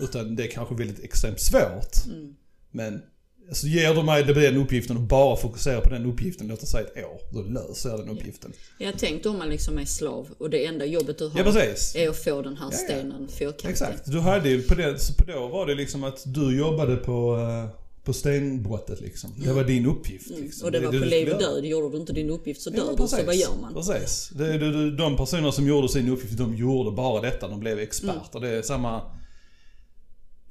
[0.01, 2.05] Utan det är kanske väldigt extremt svårt.
[2.05, 2.35] Mm.
[2.71, 3.03] Men
[3.51, 6.87] alltså, ger du mig den uppgiften och bara fokuserar på den uppgiften, låt oss säga
[6.95, 8.53] ett år, då löser jag den uppgiften.
[8.77, 11.95] Jag tänkte om man liksom är slav och det enda jobbet du har Ja precis.
[11.95, 12.77] är att få den här ja.
[12.77, 13.69] stenen fyrkantig.
[13.69, 14.11] Exakt.
[14.11, 17.37] Du hade ju på det, så på då var det liksom att du jobbade på,
[17.37, 19.29] eh, på stenbrottet liksom.
[19.37, 20.39] Det var din uppgift liksom.
[20.39, 20.65] Mm.
[20.65, 21.65] Och det var du på liv och död.
[21.65, 23.01] Gjorde du inte din uppgift så Ja, dör men du.
[23.01, 23.25] Så precis.
[23.25, 23.73] vad gör man?
[23.73, 24.29] Precis.
[24.35, 27.47] Det, det, det, de personer som gjorde sin uppgift, de gjorde bara detta.
[27.47, 28.37] De blev experter.
[28.37, 28.49] Mm.
[28.49, 29.01] Det är samma...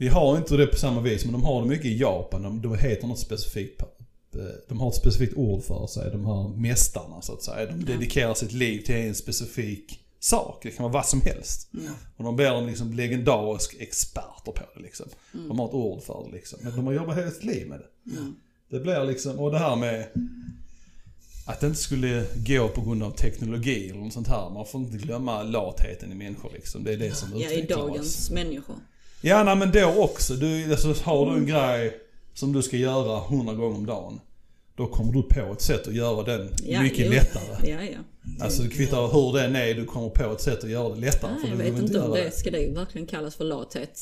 [0.01, 2.43] Vi har inte det på samma vis, men de har det mycket i Japan.
[2.43, 3.83] De, de heter något specifikt.
[3.83, 7.67] eh, De har ett specifikt ord för sig, de här mästarna så att säga.
[7.67, 10.61] De dedikerar sitt liv till en specifik sak.
[10.63, 11.69] Det kan vara vad som helst.
[12.17, 15.07] Och de blir liksom legendarisk experter på det liksom.
[15.33, 16.59] De har ett ord för det liksom.
[16.63, 17.87] Men de har jobbat hela sitt liv med det.
[18.77, 20.07] Det blir liksom, och det här med
[21.47, 24.51] att det inte skulle gå på grund av teknologi eller något sånt här.
[24.51, 26.85] Man får inte glömma latheten i människor liksom.
[26.85, 27.87] Det är det som Ja, i utvecklar oss.
[27.89, 28.77] dagens människor.
[29.21, 30.35] Ja, nej, men då också.
[30.35, 32.01] Du, alltså, har du en grej
[32.35, 34.21] som du ska göra hundra gånger om dagen.
[34.77, 37.13] Då kommer du på ett sätt att göra den Ja, mycket jo.
[37.13, 37.71] lättare.
[37.71, 37.99] Ja, ja.
[38.45, 41.31] Alltså det kvittar hur den är, du kommer på ett sätt att göra det lättare.
[41.33, 44.01] Nej, för jag vet inte om göra det ska det verkligen kallas för lathet.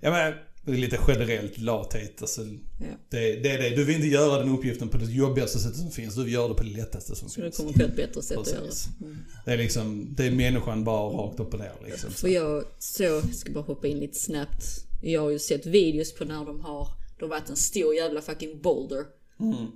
[0.00, 2.22] Ja men, det lite generellt lathet.
[2.22, 2.40] Alltså,
[2.80, 2.86] Ja.
[3.10, 3.76] det, det är det.
[3.76, 6.14] Du vill inte göra den uppgiften på det jobbigaste sättet som finns.
[6.14, 7.56] Du vill göra det på det lättaste som Så du finns.
[7.56, 8.60] kommer på ett bättre sätt att göra.
[9.00, 9.18] Mm.
[9.44, 12.10] Det är liksom, det är människan bara rakt upp och ner liksom.
[12.10, 14.64] För jag så, jag ska bara hoppa in lite snabbt.
[15.02, 18.20] Jag har ju sett videos på när de har, det har varit en stor jävla
[18.22, 19.04] fucking boulder.
[19.40, 19.66] Mm.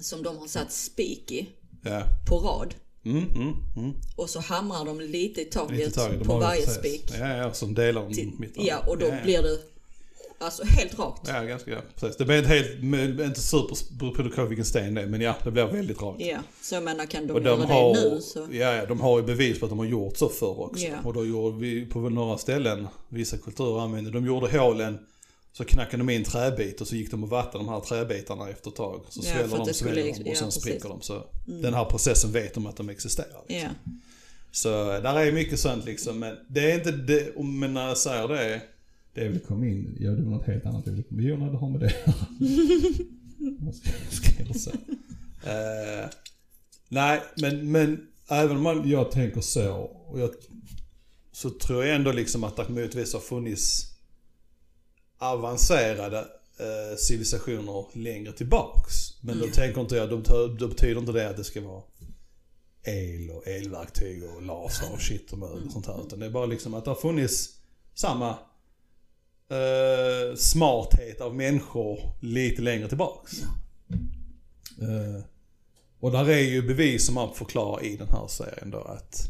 [0.00, 1.48] Som de har satt spik i,
[1.84, 2.02] Ja.
[2.28, 2.74] på rad.
[3.04, 3.92] Mm, mm, mm.
[4.16, 7.04] Och så hamrar de lite i taket Lite tag, de på varje spik.
[7.18, 9.22] Ja, ja, som delar mitt Ja, och då ja, ja.
[9.24, 9.58] blir det
[10.38, 11.28] alltså helt rakt.
[11.28, 12.16] Ja, ganska ja, precis.
[12.16, 15.50] Det blir inte helt, inte super, beror på vilken sten det är, men ja, det
[15.50, 16.20] blir väldigt rakt.
[16.20, 18.46] Ja, så jag menar kan de, Och göra de det har, nu så...
[18.50, 20.84] ja, ja, de har ju bevis på att de har gjort så förr också.
[20.86, 20.96] Ja.
[21.04, 24.98] Och då gjorde vi på några ställen, vissa kulturer använde, de gjorde hålen,
[25.52, 28.70] så knackade de in träbit och så gick de och vattnade de här träbitarna efter
[28.70, 29.00] ett tag.
[29.08, 30.62] Så Ja, sväller de, det sväller de och ja, sen precis.
[30.62, 31.00] spricker de.
[31.00, 33.42] Så den här processen vet de att de existerar.
[33.48, 33.68] Ja.
[34.52, 36.18] Så där är mycket sånt liksom.
[36.18, 38.60] Men det är inte det, om- men när jag säger det.
[39.18, 41.28] Det jag komma in, ja det var något helt annat jag ville komma in.
[41.28, 41.94] Jo, nej, det har med det.
[43.64, 44.76] Vad ska- ska jag säga?
[45.44, 46.10] Eh,
[46.88, 49.74] Nej, men, men även om man, jag tänker så.
[49.80, 50.30] Och jag,
[51.32, 53.84] så tror jag ändå liksom att det möjligtvis har funnits
[55.18, 56.18] avancerade
[56.58, 58.94] eh, civilisationer längre tillbaks.
[59.22, 60.20] Men då tänker inte jag, då,
[60.58, 61.82] då betyder inte det att det ska vara
[62.82, 66.06] el och elverktyg och laser och shit och mögel och sånt här.
[66.06, 67.56] Utan det är bara liksom att det har funnits
[67.94, 68.38] samma
[69.50, 73.32] eh, smarthet av människor lite längre tillbaks.
[74.82, 75.22] Eh,
[76.00, 79.20] och där är ju bevis som man förklarar i den här serien då att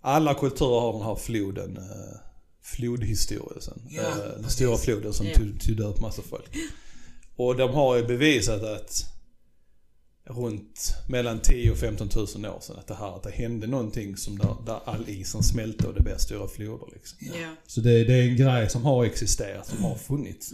[0.00, 2.18] alla kulturer har den här floden, eh,
[2.62, 3.82] flodhistorien.
[3.88, 5.34] Ja, eh, den stora floden som Ja.
[5.34, 6.50] tog, tog död massa folk.
[7.36, 9.04] Och de har ju bevisat att
[10.24, 14.16] runt mellan 10 och 15 000 år sedan att det här att det hände någonting
[14.16, 17.18] som där, där all isen smälte och det blev stora floder liksom.
[17.20, 17.54] Ja.
[17.66, 20.52] Så det, det är en grej som har existerat, som har funnits.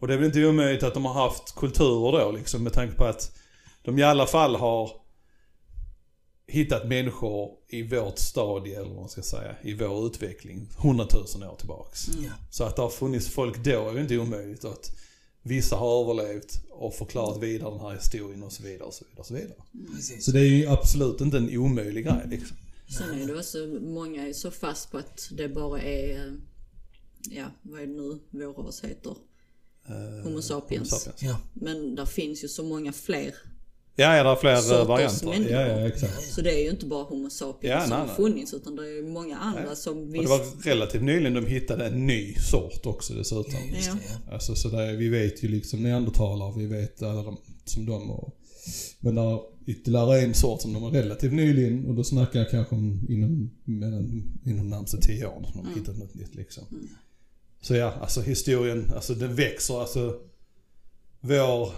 [0.00, 2.94] Och det är väl inte omöjligt att de har haft kulturer då liksom med tanke
[2.94, 3.38] på att
[3.82, 4.90] de i alla fall har
[6.46, 11.56] hittat människor i vårt stadie, eller vad man ska säga, i vår utveckling, hundratusen år
[11.58, 12.08] tillbaks.
[12.08, 12.30] Ja.
[12.50, 14.64] Så att det har funnits folk då är ju inte omöjligt.
[14.64, 14.96] Att
[15.48, 19.20] vissa har överlevt och förklarat vidare den här historien och så vidare och så vidare.
[19.20, 19.54] Och så, vidare.
[19.94, 20.24] Precis.
[20.24, 22.56] så det är ju absolut inte en omöjlig grej liksom.
[22.98, 26.36] Sen är det också, många är så fast på att det bara är,
[27.30, 29.14] ja vad är det nu vår ras heter?
[29.88, 31.06] Eh, Homo sapiens.
[31.06, 31.40] Homo Ja.
[31.54, 33.34] Men där finns ju så många fler.
[34.00, 35.26] Ja, ja, det är fler Sorters varianter.
[35.26, 35.52] människor.
[35.52, 36.32] Ja, ja, exakt.
[36.32, 38.82] Så det är ju inte bara Homo sapiens Ja, som nej, har funnits utan det
[38.82, 39.76] är många andra Nej.
[39.76, 40.22] som Och visst...
[40.24, 43.54] det var relativt nyligen de hittade en ny sort också dessutom.
[43.70, 44.32] Ja, just Ja.
[44.32, 48.34] Alltså så där, vi vet ju liksom neandertalare, vi vet alla de, som de och...
[49.00, 52.50] Men det är ytterligare en sort som de har relativt nyligen och då snackar jag
[52.50, 53.50] kanske om inom,
[54.44, 56.64] inom närmaste tio år som de har hittat något nytt liksom.
[57.60, 60.14] Så ja, alltså historien, alltså den växer, alltså
[61.20, 61.72] vår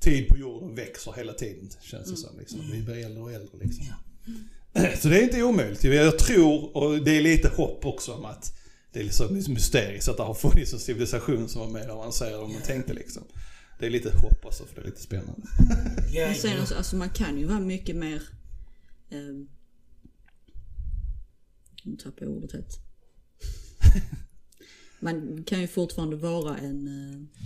[0.00, 2.60] tid på jorden växer hela tiden känns det som liksom.
[2.72, 3.84] Vi blir äldre och äldre liksom.
[4.98, 5.84] Så det är inte omöjligt.
[5.84, 8.52] Jag tror, och det är lite hopp också om att
[8.92, 12.52] det är liksom mysteriskt att det har funnits en civilisation som var mer avancerad än
[12.52, 13.22] man tänkte liksom.
[13.78, 15.42] Det är lite hopp alltså, för det är lite spännande.
[16.12, 18.22] Ja, sen, alltså, alltså man kan ju vara mycket mer...
[19.10, 19.46] Eh,
[21.82, 22.78] nu tappade jag ordet helt.
[25.00, 26.88] Man kan ju fortfarande vara en...
[26.88, 27.40] Eh,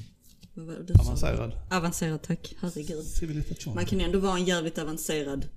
[0.54, 1.02] vad du sa?
[1.02, 2.54] Avancerad Avancerad, tack.
[2.60, 3.04] Herregud.
[3.04, 3.74] civilisation.
[3.74, 5.48] Man kan ändå vara en jävligt avancerad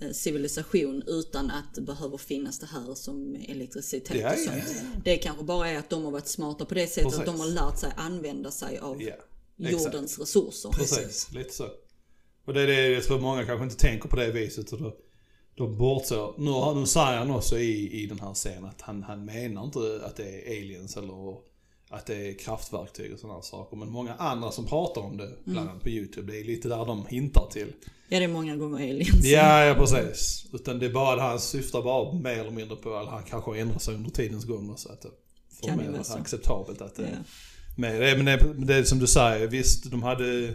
[0.00, 4.56] eh, civilisation utan att det behöver finnas det här som elektricitet Ja, och sånt.
[4.66, 7.36] ja, Det kanske bara är att de har varit smarta på det sättet att de
[7.36, 7.40] Precis.
[7.40, 9.02] har lärt sig använda sig av
[9.56, 10.68] jordens resurser.
[10.70, 11.68] Precis, lite så.
[12.44, 14.72] Och det är det jag tror många kanske inte tänker på det viset.
[14.72, 14.96] Och då,
[15.54, 16.34] de bortser.
[16.40, 19.64] Nu, har- nu säger han också i, i den här scenen att han, han menar
[19.64, 21.51] inte att det är aliens eller
[21.92, 23.76] att det är kraftverktyg och sådana saker.
[23.76, 26.86] Men många andra som pratar om det, bland annat på YouTube, det är lite där
[26.86, 27.72] de hintar till.
[28.08, 29.24] Ja, det är många gånger aliens.
[29.24, 30.46] Ja, ja precis.
[30.52, 33.50] Utan det är bara det han syftar bara mer eller mindre på, eller han kanske
[33.50, 35.08] har ändrat sig under tidens gång så att det
[35.60, 37.18] får mer acceptabelt att det Ja.
[37.76, 38.16] med det.
[38.16, 40.54] Men det, det är som du säger, visst de hade,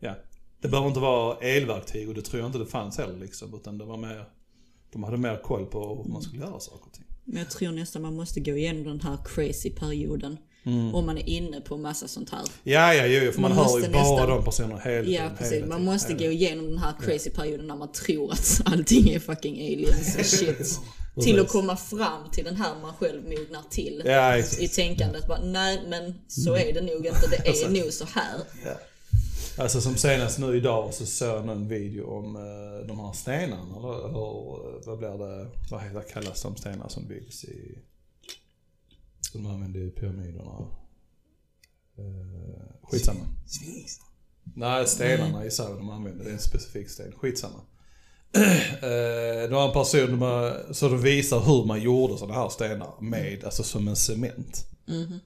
[0.00, 0.14] ja,
[0.60, 3.54] det behöver inte vara elverktyg och det tror jag inte det fanns heller liksom.
[3.54, 4.24] Utan det var mer,
[4.92, 7.04] de hade mer koll på hur man skulle göra saker och ting.
[7.24, 10.36] Men jag tror nästan man måste gå igenom den här crazy perioden.
[10.94, 12.40] Om man är inne på massa sånt här.
[12.62, 15.12] Ja, ja, jo, för man, Man hör ju bara nästan- de personerna hela tiden.
[15.24, 18.60] Ja precis, man måste hela gå igenom den här crazy perioden när man tror att
[18.64, 20.80] allting är fucking aliens och shit.
[21.22, 24.02] till att komma fram till den här man själv mognar till.
[24.04, 24.62] Ja, exakt.
[24.62, 28.40] I tänkandet bara, nej men så är det nog inte, det är nog så här.
[29.58, 33.76] Alltså som senast nu idag så såg jag någon video om uh, de här stenarna,
[33.78, 37.78] eller, eller eh, vad blir det, vad heter, kallas de stenar som byggs i,
[39.32, 40.50] som de använder i pyramiderna?
[41.98, 43.20] Uh, skitsamma.
[43.46, 43.92] Sphinx.
[44.54, 46.24] Nej, stenarna i vad de använder.
[46.24, 47.12] Det är en specifik sten.
[47.12, 47.60] Skitsamma.
[48.82, 52.48] Eh, det var en person som bara- så de visar hur man gjorde sådana här
[52.48, 54.64] stenar med, alltså som en cement.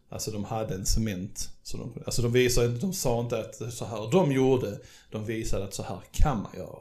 [0.09, 1.49] Alltså de hade en cement.
[1.63, 4.79] Så de, alltså de visade, de sa inte att så här de gjorde,
[5.11, 6.79] de visade att så här kan man göra.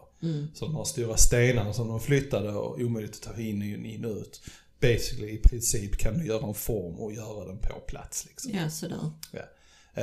[0.53, 4.05] Så de har stora stenar som de flyttade och omöjligt att ta in, in, in
[4.05, 4.41] och ut.
[4.81, 8.51] Basically i princip kan du göra en form och göra den på plats liksom.
[8.55, 9.11] Ja sådär.
[9.31, 9.41] Ja.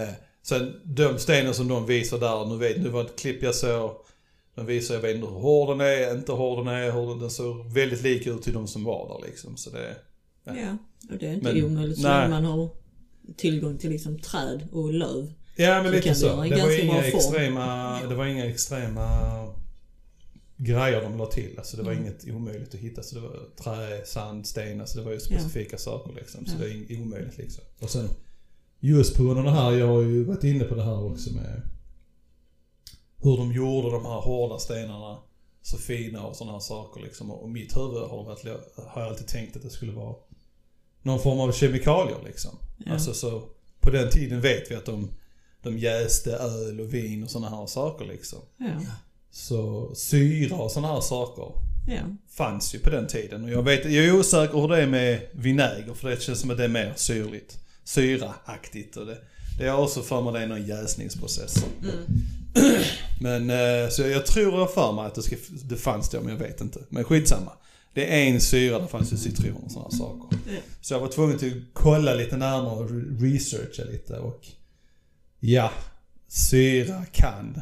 [0.00, 0.08] Eh,
[0.42, 3.54] sen de stenen som de visar där, nu vet nu var det ett klipp jag
[3.54, 3.90] såg.
[4.54, 7.30] De visar, jag vet inte hur hård den är, inte hur den är, hur den,
[7.30, 9.56] såg väldigt lik ut till de som var där liksom.
[9.56, 9.96] Så det,
[10.44, 10.52] Ja.
[10.56, 10.76] Ja,
[11.12, 12.68] och det är inte Men- omöjligt så länge man har
[13.36, 15.32] tillgång till liksom träd och löv.
[15.56, 16.28] ja men lite så.
[16.28, 17.00] Det var inga form.
[17.00, 19.08] extrema, det var inga extrema
[20.58, 21.58] grejer de la till.
[21.58, 22.04] Alltså det var Mm.
[22.04, 23.02] inget omöjligt att hitta.
[23.02, 26.46] Så det var trä, sand, sten, alltså det var ju specifika saker liksom.
[26.46, 26.58] Så Ja.
[26.64, 27.64] det är omöjligt liksom.
[27.80, 28.08] Och sen
[28.80, 31.32] just på grund av det här, jag har ju varit inne på det här också
[31.34, 31.62] med
[33.22, 35.18] hur de gjorde de här hårda stenarna
[35.62, 37.30] så fina och sådana här saker liksom.
[37.30, 38.44] Och mitt huvud har, varit,
[38.76, 40.14] har jag alltid tänkt att det skulle vara
[41.02, 42.50] någon form av kemikalier liksom.
[42.78, 42.92] Ja.
[42.92, 43.42] Alltså så,
[43.80, 45.10] på den tiden vet vi att de,
[45.62, 48.38] de jäste öl och vin och sådana här saker liksom.
[48.56, 48.66] Ja,
[49.30, 51.52] Så syra och sådana här saker
[51.88, 52.00] ja.
[52.30, 53.44] fanns ju på den tiden.
[53.44, 56.50] Och jag vet, jag är osäker hur det är med vinäger för det känns som
[56.50, 57.58] att det är mer syrligt.
[57.84, 59.18] Syraaktigt och det.
[59.58, 61.64] Det är också för mig det är någon jäsningsprocess.
[63.20, 66.28] Men eh, så jag tror jag för mig att det, ska, det fanns det men
[66.28, 66.80] jag vet inte.
[66.88, 67.52] Men skitsamma.
[67.94, 70.38] Det är en syra, det fanns ju citron och sådana saker.
[70.80, 74.46] Så jag var tvungen att kolla lite närmare och re- researcha lite och
[75.40, 75.70] ja,
[76.28, 77.60] syra kan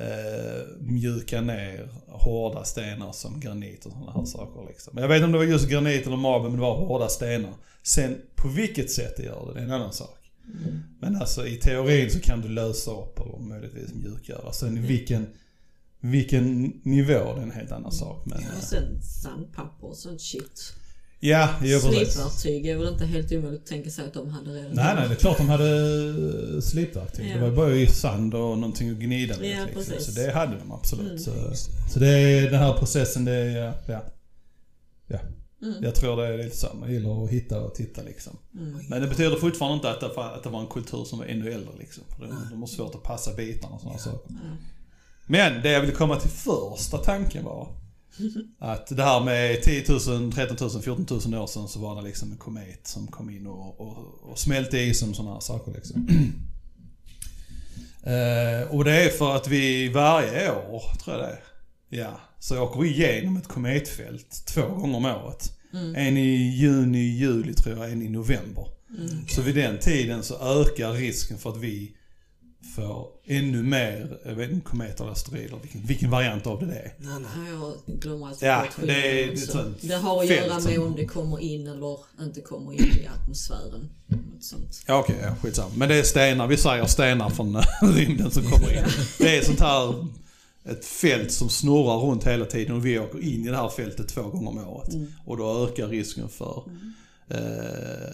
[0.00, 4.98] eh, mjuka ner hårda stenar som granit och sådana här saker liksom.
[4.98, 7.52] Jag vet inte om det var just granit eller marble men det var hårda stenar.
[7.82, 10.16] Sen på vilket sätt det gör det, det är en annan sak.
[11.00, 14.52] Men alltså i teorin så kan du lösa upp eller möjligtvis mjukgöra.
[14.52, 15.26] Sen vilken
[16.00, 18.26] vilken nivå det är en helt annan sak.
[18.26, 20.72] Men, Och sen sandpapper och sånt shit.
[21.20, 22.12] Ja, jo precis.
[22.12, 24.70] Slipverktyg är väl inte helt omöjligt att tänka sig att de hade redan.
[24.72, 27.30] Nej, nej, det är klart de hade slipverktyg.
[27.30, 27.34] Ja.
[27.34, 29.50] Det var bara i sand och någonting att gnida med.
[29.60, 29.84] Ja, liksom.
[29.84, 30.14] precis.
[30.14, 31.06] Så det hade de absolut.
[31.06, 31.18] Mm.
[31.18, 31.32] Så,
[31.92, 34.02] så det är den här processen, det är, ja.
[35.06, 35.18] ja.
[35.62, 35.74] Mm.
[35.84, 36.66] Jag tror det är lite så.
[36.80, 38.36] Man gillar att hitta och titta liksom.
[38.58, 38.78] Mm.
[38.88, 41.26] Men det betyder fortfarande inte att det, var- att det var en kultur som var
[41.26, 42.04] ännu äldre liksom.
[42.16, 44.32] För de, de har svårt att passa bitarna och sådana saker.
[45.26, 47.68] Men det jag ville komma till första tanken var
[48.58, 52.08] att det här med 10 000, 13 000, 14 000 år sedan så var det
[52.08, 55.72] liksom en komet som kom in och, och, och smälte is och sådana här saker
[55.72, 56.08] liksom.
[58.02, 61.40] Eh, och det är för att vi varje år, tror jag det är,
[62.02, 65.52] ja, så åker vi igenom ett kometfält två gånger om året.
[65.96, 68.66] En i juni, juli tror jag, en i november.
[69.28, 71.96] Så vid den tiden så ökar risken för att vi
[72.86, 76.74] får ännu mer, jag vet inte, kometer eller asteroider, vilken, vilken variant av det det
[76.78, 76.94] är.
[76.98, 77.52] Nej, nej.
[77.60, 80.60] Ja, Jag glömmer alltid Ja, bort det är- skillnaden, det det har att fält göra
[80.60, 83.90] med om det kommer in eller inte kommer in i atmosfären.
[84.06, 84.82] Något sånt.
[84.86, 85.70] Ja okej, ja, skitsamma.
[85.76, 87.62] Men det är stenar, vi säger stenar från eh,
[87.94, 88.84] rymden som kommer in.
[89.18, 90.06] Det är sånt här,
[90.64, 94.08] ett fält som snurrar runt hela tiden och vi åker in i det här fältet
[94.08, 94.92] två gånger om året.
[94.94, 95.12] Mm.
[95.24, 96.72] Och då ökar risken för eh,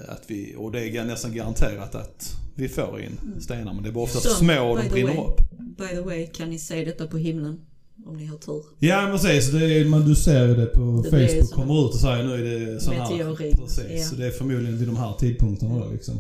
[0.08, 3.74] att vi, och det är nästan garanterat att vi får in stenar.
[3.74, 5.26] Men det är bara ofta små och de brinner way.
[5.26, 5.40] upp.
[5.78, 7.60] By the way, kan ni se detta på himlen?
[8.06, 8.62] Om ni har tur.
[8.78, 12.00] Ja precis, det är, man, du ser ju det på Det Facebook, kommer ut och
[12.00, 13.10] säger nu är det sån här.
[13.10, 14.04] meteorit, Precis, ja.
[14.04, 16.14] så det är förmodligen vid de här tidpunkterna då liksom.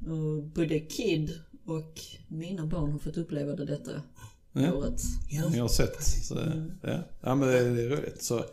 [0.00, 1.32] Och både Kid
[1.66, 3.90] och mina barn har fått uppleva det detta
[4.52, 4.92] Ja.
[5.28, 5.48] Ja.
[5.48, 6.02] Ni har sett.
[6.02, 6.38] Så,
[6.82, 6.98] ja.
[7.20, 8.22] ja men det, det är roligt.
[8.22, 8.44] Så,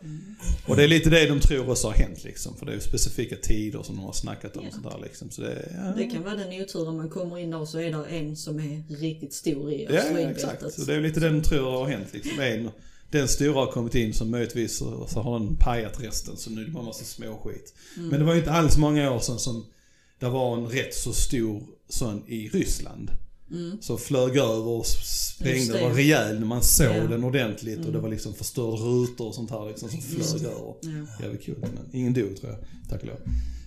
[0.68, 2.56] och det är lite det de tror också har hänt liksom.
[2.56, 4.68] För det är specifika tider som de har snackat om Ja.
[4.68, 5.30] och sånt där liksom.
[5.30, 5.92] Så det, ja.
[5.96, 8.96] Det kan vara den oturen man kommer in där så är det en som är
[9.00, 10.72] riktigt stor i ja, ja, exakt.
[10.72, 12.40] Så det är lite det de tror har hänt liksom.
[12.40, 12.70] En,
[13.10, 16.36] den stora har kommit in som möjligtvis så, så har den pajat resten.
[16.36, 17.74] Så nu är det bara massa småskit.
[17.96, 18.08] Mm.
[18.08, 19.66] Men det var ju inte alls många år sedan som
[20.18, 23.10] det var en rätt så stor sån i Ryssland.
[23.80, 24.84] Som flög över och Mm.
[25.04, 25.72] Sprängde.
[25.72, 25.78] det.
[25.78, 26.86] Det var rejäl när man såg.
[26.86, 27.10] Mm.
[27.10, 30.74] den ordentligt och det var liksom förstörda rutor och sånt här liksom som flög över.
[30.82, 31.06] Ja.
[31.22, 31.56] Jävligt kul.
[31.60, 32.58] Men ingen dog tror jag,
[32.90, 33.16] tack och lov.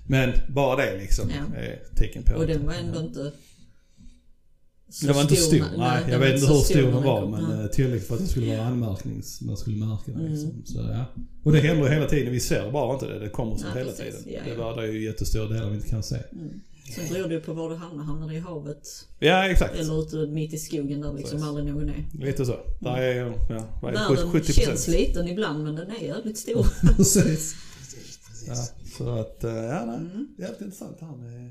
[0.07, 1.57] Men bara det liksom Ja.
[1.57, 3.31] är tecken på Och den var ändå inte
[4.91, 6.01] så det var inte stor, när- nej.
[6.01, 7.65] den Jag vet inte så hur stor den var men Nej.
[7.65, 9.41] eh, tillräckligt för att det skulle vara anmärknings...
[9.41, 10.31] Man skulle märka det Mm.
[10.31, 10.61] liksom.
[10.65, 11.05] Så, ja.
[11.43, 13.19] Och det händer hela tiden, vi ser bara inte det.
[13.19, 14.23] Det kommer Nej, hela precis.
[14.23, 14.33] tiden.
[14.33, 14.57] Ja, Det ja.
[14.57, 16.15] var det är ju jättestora delar vi inte kan se.
[16.15, 16.49] Mm.
[16.95, 18.03] Sen beror det ju på var du hamnar.
[18.03, 18.87] Hamnar du i havet
[19.19, 19.75] Ja exakt.
[19.75, 22.05] eller ute mitt i skogen där liksom aldrig någon är.
[22.19, 22.55] Lite så.
[22.79, 24.15] Där är ju, ja, vad är det?
[24.15, 26.67] Världen 70 känns liten ibland men den är jävligt stor.
[26.95, 27.55] Precis.
[27.79, 28.47] Precis, precis.
[28.47, 28.55] Ja,
[28.97, 29.95] så att, eh, ja nej.
[29.97, 30.27] Mm.
[30.39, 31.49] Jävligt intressant här med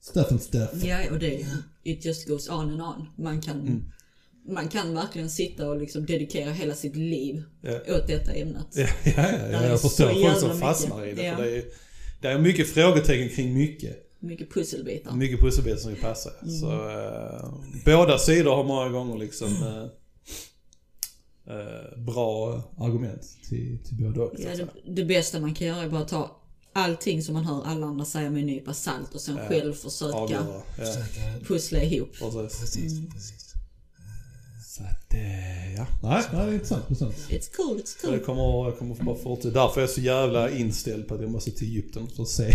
[0.00, 0.84] stuff and stuff.
[0.84, 1.46] Ja, och det,
[1.82, 3.08] it just goes on and on.
[3.24, 3.84] Man kan, Mm.
[4.48, 7.72] man kan verkligen sitta och liksom dedikera hela sitt liv Ja.
[7.96, 8.66] åt detta ämnet.
[8.74, 10.60] Ja, ja, ja, är jag så förstår folk som mycket.
[10.60, 11.22] fastnar i det.
[11.22, 11.36] Ja.
[11.36, 11.64] För det, är,
[12.20, 14.05] det är mycket frågetecken kring mycket.
[14.20, 15.12] Mycket pusselbitar.
[15.12, 16.30] Mycket pusselbitar som ska passa.
[16.42, 16.54] Mm.
[16.60, 17.50] Så, eh,
[17.84, 19.48] båda sidor har många gånger liksom
[21.46, 25.82] eh, eh, bra argument till, till båda och, Ja, det, det bästa man kan göra
[25.82, 26.40] är bara att ta
[26.72, 29.48] allting som man hör alla andra säga med en nypa salt och sen Ja.
[29.48, 30.18] själv försöka.
[30.30, 30.62] Ja,
[31.46, 32.08] pussla ihop.
[32.18, 32.60] precis.
[32.62, 33.10] Precis, Mm.
[34.76, 35.86] Så att, eh, ja.
[36.02, 36.82] Nej, nej, det är intressant.
[36.90, 37.14] intressant.
[37.14, 38.18] It's cool, it's Så cool.
[38.18, 39.60] kommer, jag kommer bara fortsätta.
[39.62, 42.54] Därför är jag så jävla inställd på att jag måste till Egypten för att se.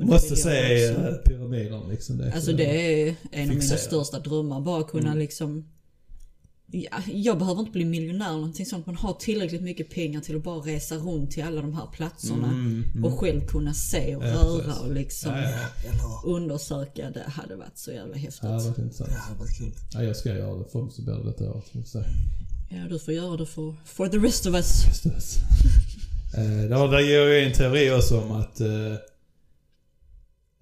[0.00, 2.18] Ja, måste jag se eh, pyramiderna liksom.
[2.18, 2.64] Det är Alltså så- det
[3.02, 3.78] är en av mina Fixera.
[3.78, 4.60] största drömmar.
[4.60, 5.18] Bara kunna Mm.
[5.18, 5.68] liksom...
[6.76, 8.86] Ja, jag behöver inte bli miljonär eller någonting sånt.
[8.86, 12.48] Man har tillräckligt mycket pengar till att bara resa runt till alla de här platserna.
[12.48, 13.04] Mm, mm.
[13.04, 14.80] Och själv kunna se och Ja, röra precis.
[14.82, 17.10] och liksom Ja, undersöka.
[17.10, 18.40] Det hade varit så jävla häftigt.
[18.42, 19.10] Ja, det har varit intressant.
[19.10, 19.72] Det hade varit kul.
[19.94, 20.64] Ja, jag ska göra det.
[20.72, 21.64] Förhoppningsvis blir det detta året.
[22.70, 24.84] Ja, du får göra det för, for the rest of us.
[24.84, 25.38] Precis.
[26.36, 28.92] Eh, det var- Där ger jag en teori också om att, eh,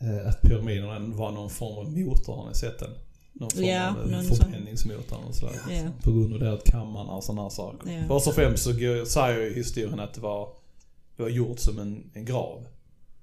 [0.00, 2.36] eh, att pyramiderna var någon form av motor.
[2.36, 2.90] Har ni sett den?
[3.32, 4.36] Någon form Ja, av en sån.
[4.36, 5.60] förbränningsmotor och sådär.
[5.70, 5.90] Ja.
[6.02, 7.90] På grund av det att kammarna och sådana saker.
[7.90, 8.08] Ja.
[8.08, 8.72] Först och främst så
[9.06, 10.48] säger ju historien att det var,
[11.16, 12.66] det var gjort som en, en grav.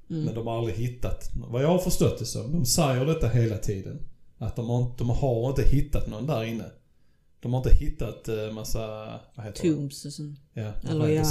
[0.09, 0.23] Mm.
[0.23, 3.57] Men de har aldrig hittat, vad jag har förstått det som, de säger detta hela
[3.57, 3.99] tiden.
[4.37, 6.65] Att de har, de har inte hittat någon där inne.
[7.41, 8.79] De har inte hittat eh, massa,
[9.35, 9.73] vad heter?
[9.73, 10.39] Tombs och sånt.
[10.53, 11.23] Ja, Eller ja,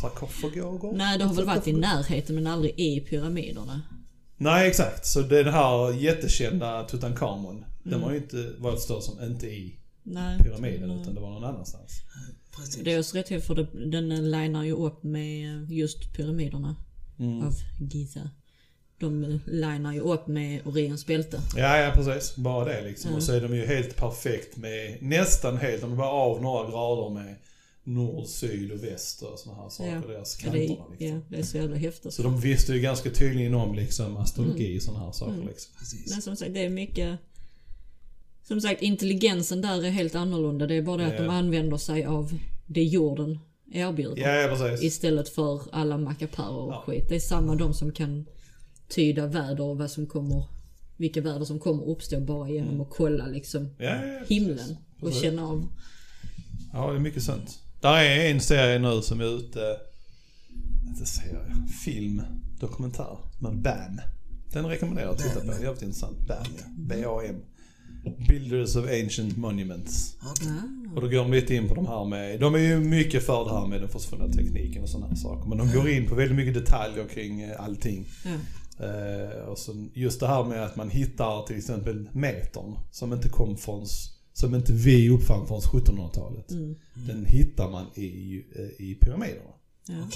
[0.00, 0.92] Sarkofager?
[0.92, 3.82] Nej, det har väl varit i närheten men aldrig i pyramiderna.
[4.44, 7.56] Nej exakt, så den här jättekända Tutankhamon.
[7.56, 7.66] Mm.
[7.82, 10.38] Den var ju inte, vad jag förstår som, inte i Nej.
[10.38, 11.00] pyramiden Nej.
[11.02, 11.92] utan det var någon annanstans.
[12.56, 12.84] Precis.
[12.84, 16.76] Det är också rätt häftigt för det, den linar ju upp med just pyramiderna
[17.18, 17.46] Mm.
[17.46, 18.30] av Giza.
[18.98, 21.40] de linar ju upp med Orions bälte.
[21.56, 22.36] Ja, ja precis.
[22.36, 23.14] Bara det liksom.
[23.14, 26.70] Och så är de ju helt perfekt med, nästan helt, de är bara av några
[26.70, 27.34] grader med
[27.84, 29.92] nord, syd och väst och sådana här saker.
[29.94, 30.00] Ja.
[30.14, 31.08] Deras kanterna är, liksom.
[31.08, 32.14] ja, det är så jävla häftigt.
[32.14, 35.74] Så de visste ju ganska tydligen om liksom astrologi och sådana här saker liksom.
[35.78, 36.10] Precis.
[36.12, 37.18] Men som sagt, det är mycket...
[38.48, 40.66] Som sagt, intelligensen där är helt annorlunda.
[40.66, 41.22] Det är bara det att Ja.
[41.22, 43.38] de använder sig av det jorden
[43.72, 44.22] erbjuder.
[44.22, 44.78] Ja, ja.
[44.82, 46.82] Istället för alla mackapärer och Ja.
[46.86, 47.04] skit.
[47.08, 48.26] Det är samma de som kan
[48.88, 50.44] tyda väder och vad som kommer,
[50.96, 53.68] vilka väder som kommer uppstå bara genom att kolla liksom
[54.28, 54.76] himlen precis.
[55.00, 55.22] och Precis.
[55.22, 55.68] känna av.
[56.72, 57.58] Ja, det är mycket sånt.
[57.84, 59.76] Där är en serie nu som är ute,
[60.88, 62.22] inte serie, film,
[62.60, 64.00] dokumentär, men BAM.
[64.52, 65.62] Den rekommenderar jag att titta på, BAM.
[65.62, 66.18] jävligt intressant.
[66.18, 66.64] BAM ja.
[66.78, 67.36] B-A-M.
[68.28, 70.16] Builders of Ancient Monuments.
[70.94, 73.44] Och då går de lite in på de här med, de är ju mycket för
[73.44, 75.48] det här med den försvunna tekniken och sådana här saker.
[75.48, 78.08] Men de går in på väldigt mycket detaljer kring eh, allting.
[78.24, 78.30] Ja.
[78.86, 83.28] Eh, och så just det här med att man hittar till exempel metern som inte
[83.28, 83.86] kom från,
[84.34, 86.50] som inte vi uppfann från 1700-talet.
[86.50, 86.74] Mm.
[86.94, 88.44] Den hittar man i,
[88.78, 89.50] i pyramiderna.
[89.88, 90.08] Ja.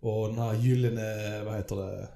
[0.00, 2.08] Och den här gyllene, vad heter det?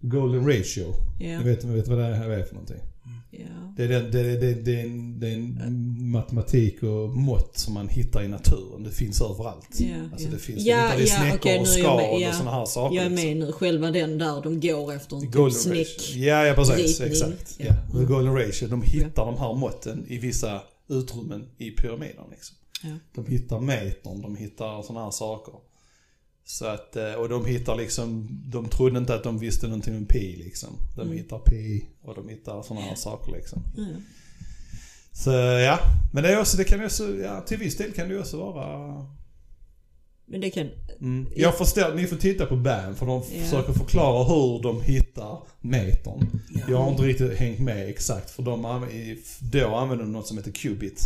[0.00, 0.94] Golden ratio.
[1.18, 1.26] Ja.
[1.26, 2.80] Jag vet, jag vet vad det är, vad det är för någonting.
[3.30, 3.72] Ja.
[3.76, 7.74] Det är, den, det, det, det, är en, det är en matematik och mått som
[7.74, 8.82] man hittar i naturen.
[8.82, 9.80] Det finns överallt.
[9.80, 10.34] Ja, alltså ja.
[10.34, 12.28] det finns Ja, det i ja, snäckor okej, och med, skal ja.
[12.28, 12.96] och sådana här saker.
[12.96, 13.28] Jag är liksom.
[13.28, 13.52] med nu.
[13.52, 15.78] Själva den där de går efter en typ Golden snäck.
[15.78, 16.24] ratio.
[16.24, 17.00] Ja, ja precis.
[17.00, 17.08] ritning.
[17.08, 17.56] Exakt.
[17.58, 17.66] Ja.
[17.66, 17.98] Ja.
[17.98, 18.68] The golden ratio.
[18.68, 22.24] De hittar de här måtten i vissa utrymmen i pyramiden.
[22.30, 22.56] Liksom.
[23.14, 25.54] De hittar metern, de hittar sådana här saker.
[26.48, 30.06] Så att, eh, och de hittar liksom, de trodde inte att de visste någonting om
[30.06, 30.68] pi liksom.
[30.96, 31.16] De Mm.
[31.16, 33.62] hittar pi och de hittar sådana här saker liksom.
[33.76, 33.84] Ja.
[35.12, 35.78] Så ja,
[36.12, 38.36] men det är också, det kan också, ja till viss del kan det ju också
[38.36, 39.06] vara
[40.26, 40.68] Men det kan...
[41.00, 41.26] Mm.
[41.36, 43.44] Jag förstår, ni får titta på BAM för de Ja.
[43.44, 46.40] försöker förklara hur de hittar metern.
[46.54, 46.60] Ja.
[46.68, 49.16] Jag har inte riktigt hängt med exakt för de anv-
[49.52, 51.00] då använde de något som heter qubit,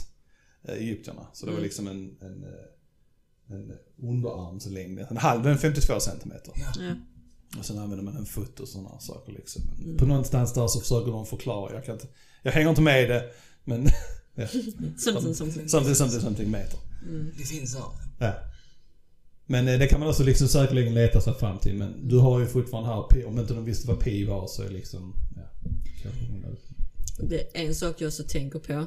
[0.68, 1.26] eh, egyptierna.
[1.32, 1.64] Så det var Mm.
[1.64, 2.44] liksom en, en,
[3.50, 3.72] eh, en
[4.08, 6.52] underarmslängd, en halv, en 52 centimeter.
[6.56, 6.94] Ja.
[7.58, 9.62] Och sen använder man en fot och sådana saker liksom.
[9.84, 9.96] Mm.
[9.96, 12.06] På någonstans där så försöker de förklara, jag kan inte,
[12.42, 13.24] jag hänger inte med i det,
[13.64, 13.86] men
[14.34, 14.46] ja.
[14.98, 15.68] Something, something.
[15.68, 16.78] something, something, something meter.
[17.08, 17.32] Mm.
[17.38, 17.84] Det finns där.
[18.18, 18.34] Ja.
[19.46, 21.74] Men eh, det kan man också liksom säkerligen leta sig fram till.
[21.74, 23.24] Men du har ju fortfarande här pi.
[23.24, 25.14] Om inte de visste vad pi var så är liksom...
[25.36, 25.70] Ja.
[27.22, 28.86] Det är en sak jag också tänker på.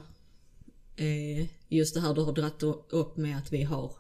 [0.95, 3.91] är Just det här du har dratt upp med att vi har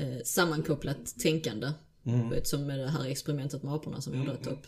[0.00, 1.72] eh, sammankopplat tänkande.
[2.04, 2.30] Mm.
[2.30, 4.66] Vet, som med det här experimentet med aporna som vi har dragit upp.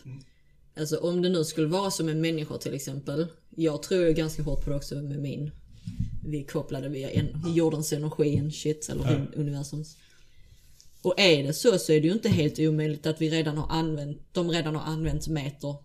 [0.77, 3.27] Alltså om det nu skulle vara som en människa till exempel.
[3.49, 5.51] Jag tror ju ganska hårt på det också med min.
[6.25, 9.39] Vi är kopplade via en, jordens energi and shit, eller Ja.
[9.39, 9.97] universums.
[11.01, 13.67] Och är det så så är det ju inte helt omöjligt att vi redan har
[13.77, 15.75] använt, de redan har använt meter.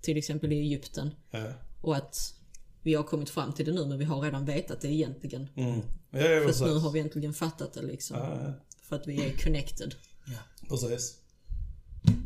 [0.00, 1.10] Till exempel i Egypten.
[1.30, 1.52] Ja.
[1.82, 2.34] Och att
[2.82, 5.48] vi har kommit fram till det nu men vi har redan vetat det egentligen.
[5.56, 5.80] Mm.
[6.10, 8.16] Ja, ja, Först nu har vi äntligen fattat det liksom.
[8.16, 8.52] Ja, ja,
[8.82, 9.94] För att vi är connected.
[10.26, 10.68] Ja.
[10.68, 11.18] precis.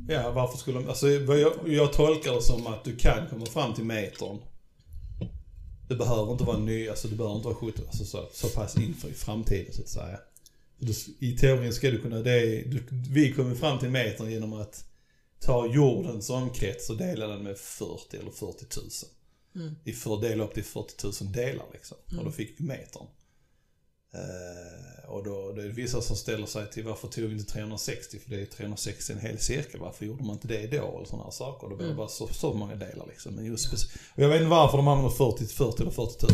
[0.08, 0.88] Ja, varför skulle de...
[0.88, 4.38] Alltså, jag, jag tolkar det som att du kan komma fram till metern.
[5.88, 8.76] Det behöver inte vara ny, alltså det behöver inte vara 70, alltså så, så pass
[8.76, 10.18] inför i framtiden så att säga.
[11.18, 14.84] I teorin ska du kunna, det är, du, vi kommer fram till metern genom att
[15.40, 18.90] ta jordens omkrets och dela den med 40 eller 40 000.
[19.56, 19.74] Mm.
[19.84, 21.96] I för dela upp till 40 000 delar liksom.
[22.18, 23.06] Och då fick vi metern.
[24.14, 27.52] Eh, och då, då är det vissa som ställer sig till varför tog vi inte
[27.52, 28.18] 360?
[28.18, 29.80] För det är ju 360 en hel cirkel.
[29.80, 30.96] Varför gjorde man inte det då?
[30.96, 31.68] Eller sådana här saker.
[31.68, 31.96] Det behöver Mm.
[31.98, 33.34] vara så, så många delar liksom.
[33.34, 36.32] Men just speci- och jag vet inte varför de använder 40, 40 eller 40 000.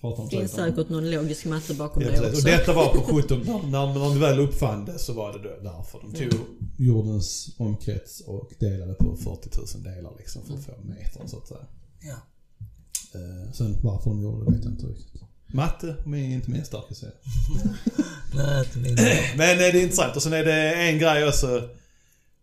[0.00, 2.36] Pratar om Det finns säkert någon logisk matte bakom Ja, det också.
[2.36, 5.60] och detta var på 17, när, när, de väl uppfann det så var det då
[5.70, 6.00] därför.
[6.00, 6.40] De tog
[6.78, 11.48] jordens omkrets och delade på 40 000 delar liksom för att få metern så att
[11.48, 11.66] säga.
[12.02, 12.16] Ja.
[13.14, 15.22] Eh, sen varför de gjorde det vet jag inte riktigt.
[15.46, 17.12] Matte är inte min starka sida.
[18.34, 20.16] Nej, det är Men eh, det är intressant.
[20.16, 21.68] Och sen är det en grej också.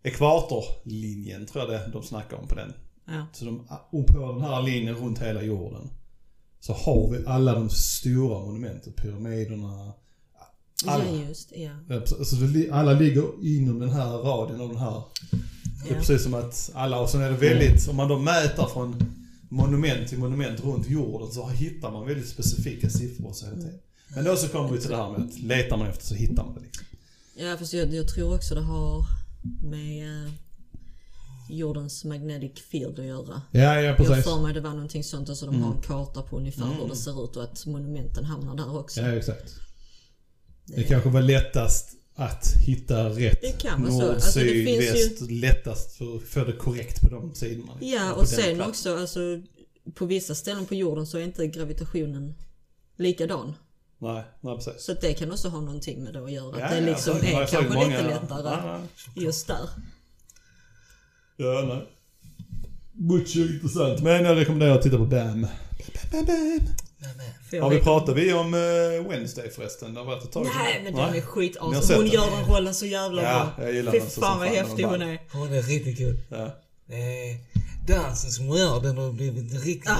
[0.02, 2.72] Ekvatorlinjen tror jag det de snackar om på den.
[3.06, 3.26] Ja.
[3.32, 5.90] Så de, och på den här linjen runt hela jorden.
[6.60, 8.92] Så har vi alla de stora monumenten.
[8.92, 9.92] Pyramiderna.
[10.86, 11.04] Alla.
[11.04, 11.52] ja, just.
[11.56, 11.70] Ja.
[11.88, 12.18] Precis.
[12.18, 12.36] Alltså
[12.72, 15.02] alla ligger inom den här radien av den här.
[15.84, 15.98] Det är Ja.
[15.98, 19.04] precis som att alla, och sen är det väldigt, om man då mäter från
[19.52, 23.78] monument till monument runt jorden så hittar man väldigt specifika siffror så hela tiden.
[24.14, 26.44] Men då så kommer vi till det här med att letar man efter så hittar
[26.44, 26.86] man det liksom.
[27.34, 29.04] Ja, fast jag, jag tror också det har
[29.62, 30.32] med eh,
[31.50, 33.42] jordens magnetic field att göra.
[33.50, 34.24] Ja, ja Jag precis.
[34.24, 36.96] för mig det var någonting sånt, alltså de har en karta på ungefär hur det
[36.96, 39.00] ser ut och att monumenten hamnar där också.
[39.00, 39.54] Ja, exakt.
[40.66, 43.64] Det kanske var lättast att hitta rätt.
[43.78, 45.20] Nord, Alltså, syd, finns ju- väst.
[45.30, 47.72] Lättast för att få det korrekt på de sidorna.
[47.80, 48.60] Ja och sen platsen.
[48.70, 49.20] också alltså
[49.94, 52.34] på vissa ställen på jorden så är inte gravitationen
[52.96, 53.54] likadan.
[53.98, 54.82] Nej, nej precis.
[54.82, 56.58] Så det kan också ha någonting med det att göra.
[56.60, 58.80] Ja, att det ja, liksom så- är kanske många- lite lättare Ja,
[59.16, 59.22] ja.
[59.22, 59.68] just där.
[61.36, 61.88] Ja, nej.
[62.92, 64.02] Mucho intressant.
[64.02, 65.40] Men jag rekommenderar att titta på BAM.
[65.40, 65.46] Bam,
[66.12, 66.66] bam, bam.
[67.60, 69.94] Har vi pratat vi om eh, Wednesday förresten?
[69.94, 70.54] Det har varit ett tag sedan.
[70.58, 71.20] Nej men den är
[71.82, 73.64] sett Hon gör den rollen så jävla Ja, bra.
[73.66, 75.18] jag gillar Fy den så fan vad fan, häftig hon är.
[75.32, 76.18] Hon är riktigt kul.
[76.28, 76.44] Ja.
[76.88, 77.36] Eh,
[77.86, 79.96] dansen som hon gör, den har blivit riktigt Ah.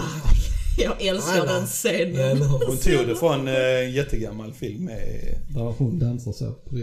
[0.78, 1.52] Jag älskar Alla.
[1.52, 2.42] den Ja, scenen.
[2.42, 6.76] Hon tog det från eh, en jättegammal film med, där hon dansar så på.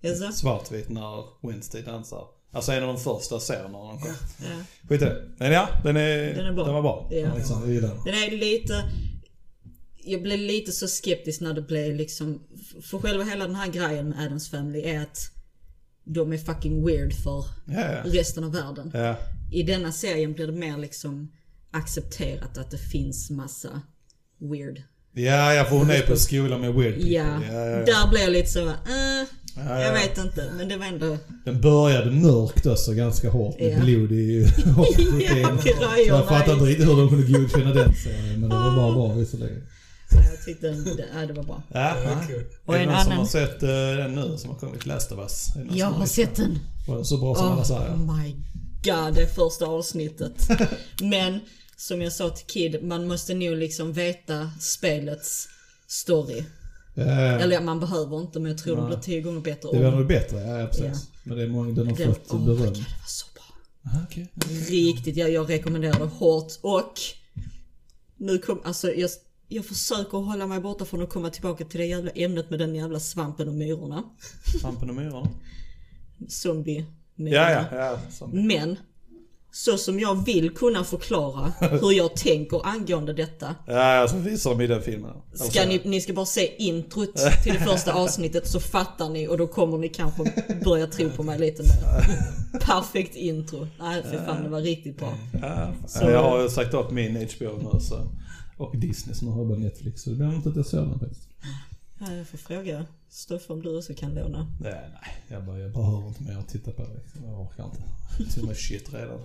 [0.00, 0.32] Jaså?
[0.32, 2.24] svartvit när Wednesday dansar.
[2.52, 4.12] Alltså en av de första serierna de kom.
[4.38, 4.46] Ja.
[4.88, 5.22] Skit i det.
[5.38, 6.64] Men ja, den, är, Den är bra.
[6.64, 7.08] Den var bra.
[7.10, 7.34] Ja.
[7.34, 7.62] Liksom.
[8.04, 8.84] Den är lite...
[10.04, 12.40] Jag blev lite så skeptisk när det blev liksom...
[12.82, 15.18] För själva hela den här grejen med Adams Family är att
[16.04, 18.02] de är fucking weird för Ja, ja.
[18.04, 18.90] resten av världen.
[18.94, 19.16] ja.
[19.52, 21.32] I denna serien blir det mer liksom
[21.70, 23.82] accepterat att det finns massa
[24.38, 24.82] weird.
[25.12, 27.10] Ja, ja, för hon är på skolan med weird people.
[27.10, 27.84] Ja, ja, ja, ja.
[27.84, 28.74] där blev jag lite så, eh,
[29.56, 29.92] Ja, jag ja.
[29.92, 30.52] vet inte.
[30.56, 31.16] Men det var ändå...
[31.44, 33.80] Den började mörkt också, ganska hårt med Ja.
[33.80, 34.44] blod i
[34.76, 35.58] hockeyprotein.
[35.62, 38.92] Så jag fattar inte riktigt hur de kunde godkänna den serien, men det var bara
[38.92, 39.62] bra visserligen.
[40.12, 41.62] Ja, jag tyckte det, ja, det var bra.
[41.68, 42.22] Ja, Det var ja.
[42.28, 42.44] kul.
[42.64, 44.86] Och är det någon som annan- har sett eh, den nu som har kommit?
[44.86, 45.46] Last of Us?
[45.56, 46.58] Är Jag som har sett den.
[46.88, 47.80] Var den så bra som alla säger?
[47.94, 48.32] Oh my
[48.84, 50.48] god, det första avsnittet.
[51.02, 51.40] Men
[51.76, 55.48] som jag sa till Kid, man måste nog liksom veta spelets
[55.86, 56.44] story.
[56.94, 59.88] Ja, Eller ja, man behöver inte men jag tror det blir tio gånger bättre det
[59.88, 60.84] om nog bättre, ja, ja precis.
[60.84, 60.94] Ja.
[61.24, 62.14] Men det är många, den har den.
[62.14, 62.58] fått Oh beröm.
[62.58, 63.44] god, det var så bra.
[63.86, 64.32] Aha, okej.
[64.68, 66.92] Riktigt, jag, jag rekommenderar det hårt och
[68.16, 69.10] nu kom, alltså jag,
[69.52, 72.74] jag försöker hålla mig borta från att komma tillbaka till det jävla ämnet med den
[72.74, 74.02] jävla svampen och myrorna.
[74.60, 75.28] Svampen och myrorna?
[76.28, 76.84] Zombie
[77.16, 77.98] Ja, ja, ja.
[78.10, 78.76] Som, Men,
[79.52, 83.54] så som jag vill kunna förklara hur jag tänker angående detta.
[83.66, 85.12] ja, ja, så visar de i den filmen.
[85.34, 89.38] Ska ni, ni ska bara se introt till det första avsnittet så fattar ni och
[89.38, 90.24] då kommer ni kanske
[90.64, 92.58] börja tro på mig lite mer.
[92.60, 93.66] Perfekt intro.
[93.80, 95.14] Nej för fan det var riktigt bra.
[95.42, 98.08] Ja, Så- jag har ju sagt upp min HBO nu så.
[98.60, 100.02] Och Disney, nu har bara Netflix.
[100.02, 101.28] Så det blir inte att jag ser den faktiskt.
[102.00, 104.52] Ja, jag får fråga Stoffe om du också kan låna.
[104.60, 105.24] Nej, nej.
[105.28, 106.94] Jag, bara, jag behöver inte mer att titta på det.
[106.94, 107.24] liksom.
[107.24, 108.34] Jag orkar inte.
[108.34, 109.18] Too much shit redan.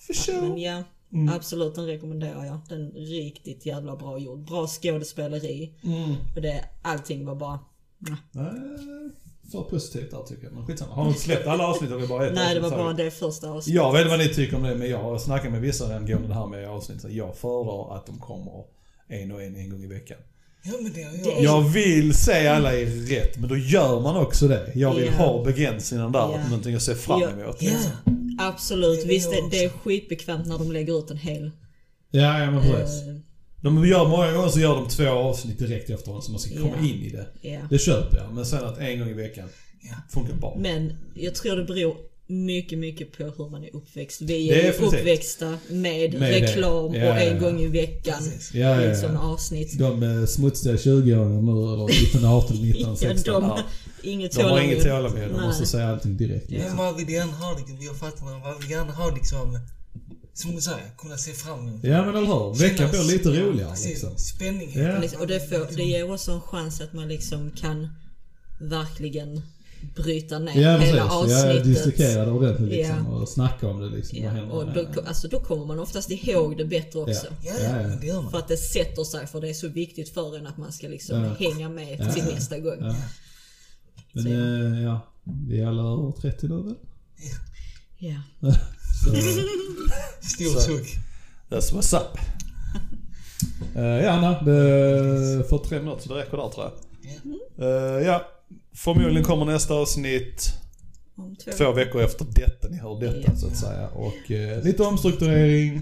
[0.00, 0.60] För Men sure.
[0.60, 1.34] ja, Mm.
[1.34, 2.58] absolut den rekommenderar jag.
[2.68, 4.38] Den är riktigt jävla bra gjord.
[4.38, 5.74] Bra skådespeleri.
[5.82, 6.14] Mm.
[6.36, 7.58] Och det, allting var bara...
[8.32, 8.52] Nej,
[9.52, 10.52] För positivt där tycker jag.
[10.52, 10.94] Men skitsamma.
[10.94, 13.76] Har de släppt alla avsnitt eller bara ett Nej det var bara det första avsnittet.
[13.82, 16.28] Jag vet inte vad ni tycker om det, men jag har snackat med vissa angående
[16.28, 17.00] det här med avsnitt.
[17.00, 18.64] så Jag föredrar att de kommer
[19.08, 20.18] en och en, en gång i veckan.
[20.66, 21.38] Ja men det har Det jag.
[21.38, 22.84] är- Jag vill se alla i
[23.16, 24.72] rätt, men då gör man också det.
[24.74, 25.24] Jag vill Ja.
[25.24, 26.40] ha begränsningen där, Ja.
[26.48, 27.30] någonting att se fram Ja.
[27.30, 27.56] emot.
[27.60, 27.70] Ja.
[27.70, 27.90] liksom.
[28.40, 31.50] Absolut, Det är visst det, det är skitbekvämt när de lägger ut en hel...
[32.10, 33.02] Ja, ja men precis.
[33.08, 33.14] eh,
[33.64, 36.54] De gör, många gånger så gör de två avsnitt direkt efter varandra så man ska
[36.60, 37.26] komma in i det.
[37.70, 39.48] Det köper jag, men sen att en gång i veckan
[40.10, 40.56] funkar bra.
[40.60, 41.96] Men jag tror det beror
[42.26, 44.20] mycket, mycket på hur man är uppväxt.
[44.20, 48.22] Vi är är uppväxta med, Med reklam Ja, och en ja, gång i veckan.
[48.52, 49.20] Ja, ja, Liksom ja.
[49.20, 49.78] avsnitt.
[49.78, 53.42] De eh, smutsiga 20-åringarna nu, eller 19, 18, 19, Ja, 16.
[53.42, 53.60] de,
[54.02, 56.50] inget De har inget tålamod, de måste säga allting direkt.
[56.50, 56.68] liksom.
[56.68, 59.58] Men man vill gärna ha liksom, jag fattar det, man vill gärna ha liksom,
[60.34, 61.84] som du säger, kunna se fram emot.
[61.84, 62.54] Ja men eller hur?
[62.58, 63.86] Veckan blir lite Ja, roligare precis.
[63.88, 64.16] liksom.
[64.16, 64.72] Spänning.
[64.74, 65.02] Ja.
[65.20, 67.88] Och det, får, det ger också en chans att man liksom kan
[68.60, 69.42] verkligen
[69.96, 70.94] bryta ner Ja precis.
[70.94, 71.64] hela Ja, avsnittet.
[71.64, 72.96] dissekera det ordentligt liksom.
[73.10, 73.12] Ja.
[73.12, 74.18] Och snacka om det liksom.
[74.18, 77.26] Ja, och då, alltså, då kommer man oftast ihåg det bättre också.
[77.42, 77.88] Ja, Ja, ja, ja.
[77.88, 78.30] men det gör man.
[78.30, 80.88] För att det sätter sig, för det är så viktigt för en att man ska
[80.88, 81.34] liksom Ja.
[81.48, 82.34] hänga med Ja, till ja.
[82.34, 82.76] nästa gång.
[82.80, 82.94] Ja.
[84.12, 85.00] Men Så- eh, ja,
[85.48, 86.74] vi är alla över 30 nu väl?
[87.98, 88.22] Ja.
[89.04, 89.10] Så,
[90.28, 90.60] Stor Så.
[90.60, 90.86] suck.
[91.50, 92.18] that's what's up.
[93.76, 96.72] Uh, ja Anna, det, för tre minuter det räcker där tror jag.
[97.58, 97.66] Ja.
[97.98, 98.28] Eh, ja,
[98.74, 100.52] förmodligen kommer nästa avsnitt
[101.44, 101.50] två.
[101.58, 103.36] två veckor efter detta ni hör detta Ja.
[103.36, 103.88] så att säga.
[103.88, 105.76] Och eh, lite omstrukturering.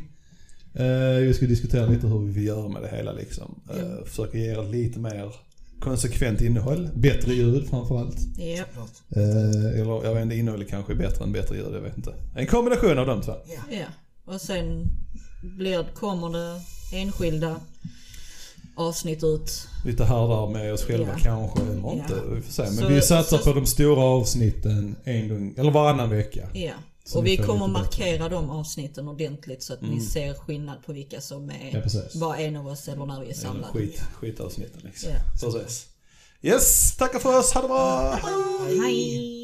[0.74, 3.60] Eh, vi ska diskutera lite hur vi vill göra med det hela liksom.
[3.74, 5.32] Uh, försöka ge er lite mer
[5.82, 6.88] konsekvent innehåll.
[6.94, 8.16] Bättre ljud framförallt.
[8.36, 8.64] Ja.
[9.16, 12.14] Uh, eller jag vet inte, innehållet kanske är bättre än bättre ljud, jag vet inte.
[12.36, 13.32] En kombination av de två.
[13.46, 13.76] Ja.
[13.78, 13.86] ja.
[14.34, 14.86] Och sen
[15.58, 16.60] blir, kommer det
[16.96, 17.56] enskilda
[18.76, 19.68] avsnitt ut.
[19.84, 21.18] Lite här där med oss själva Ja.
[21.22, 21.92] kanske, eller Ja.
[21.92, 22.14] inte.
[22.34, 22.62] Vi får se.
[22.62, 26.48] Men Så- vi satsar så- på de stora avsnitten en gång, eller varannan vecka.
[26.52, 26.72] Ja.
[27.04, 31.20] Så och vi kommer markera de avsnitten ordentligt så att ni ser skillnad på vilka
[31.20, 32.14] som Ja är precis.
[32.14, 33.72] bara en av oss eller när vi är samlade.
[33.72, 35.10] Skit, skitavsnitten liksom.
[35.10, 35.52] Ja.
[35.52, 35.86] Precis.
[36.42, 37.52] Yes, tackar för oss.
[37.52, 38.18] Ha det bra.
[38.82, 39.41] Hej!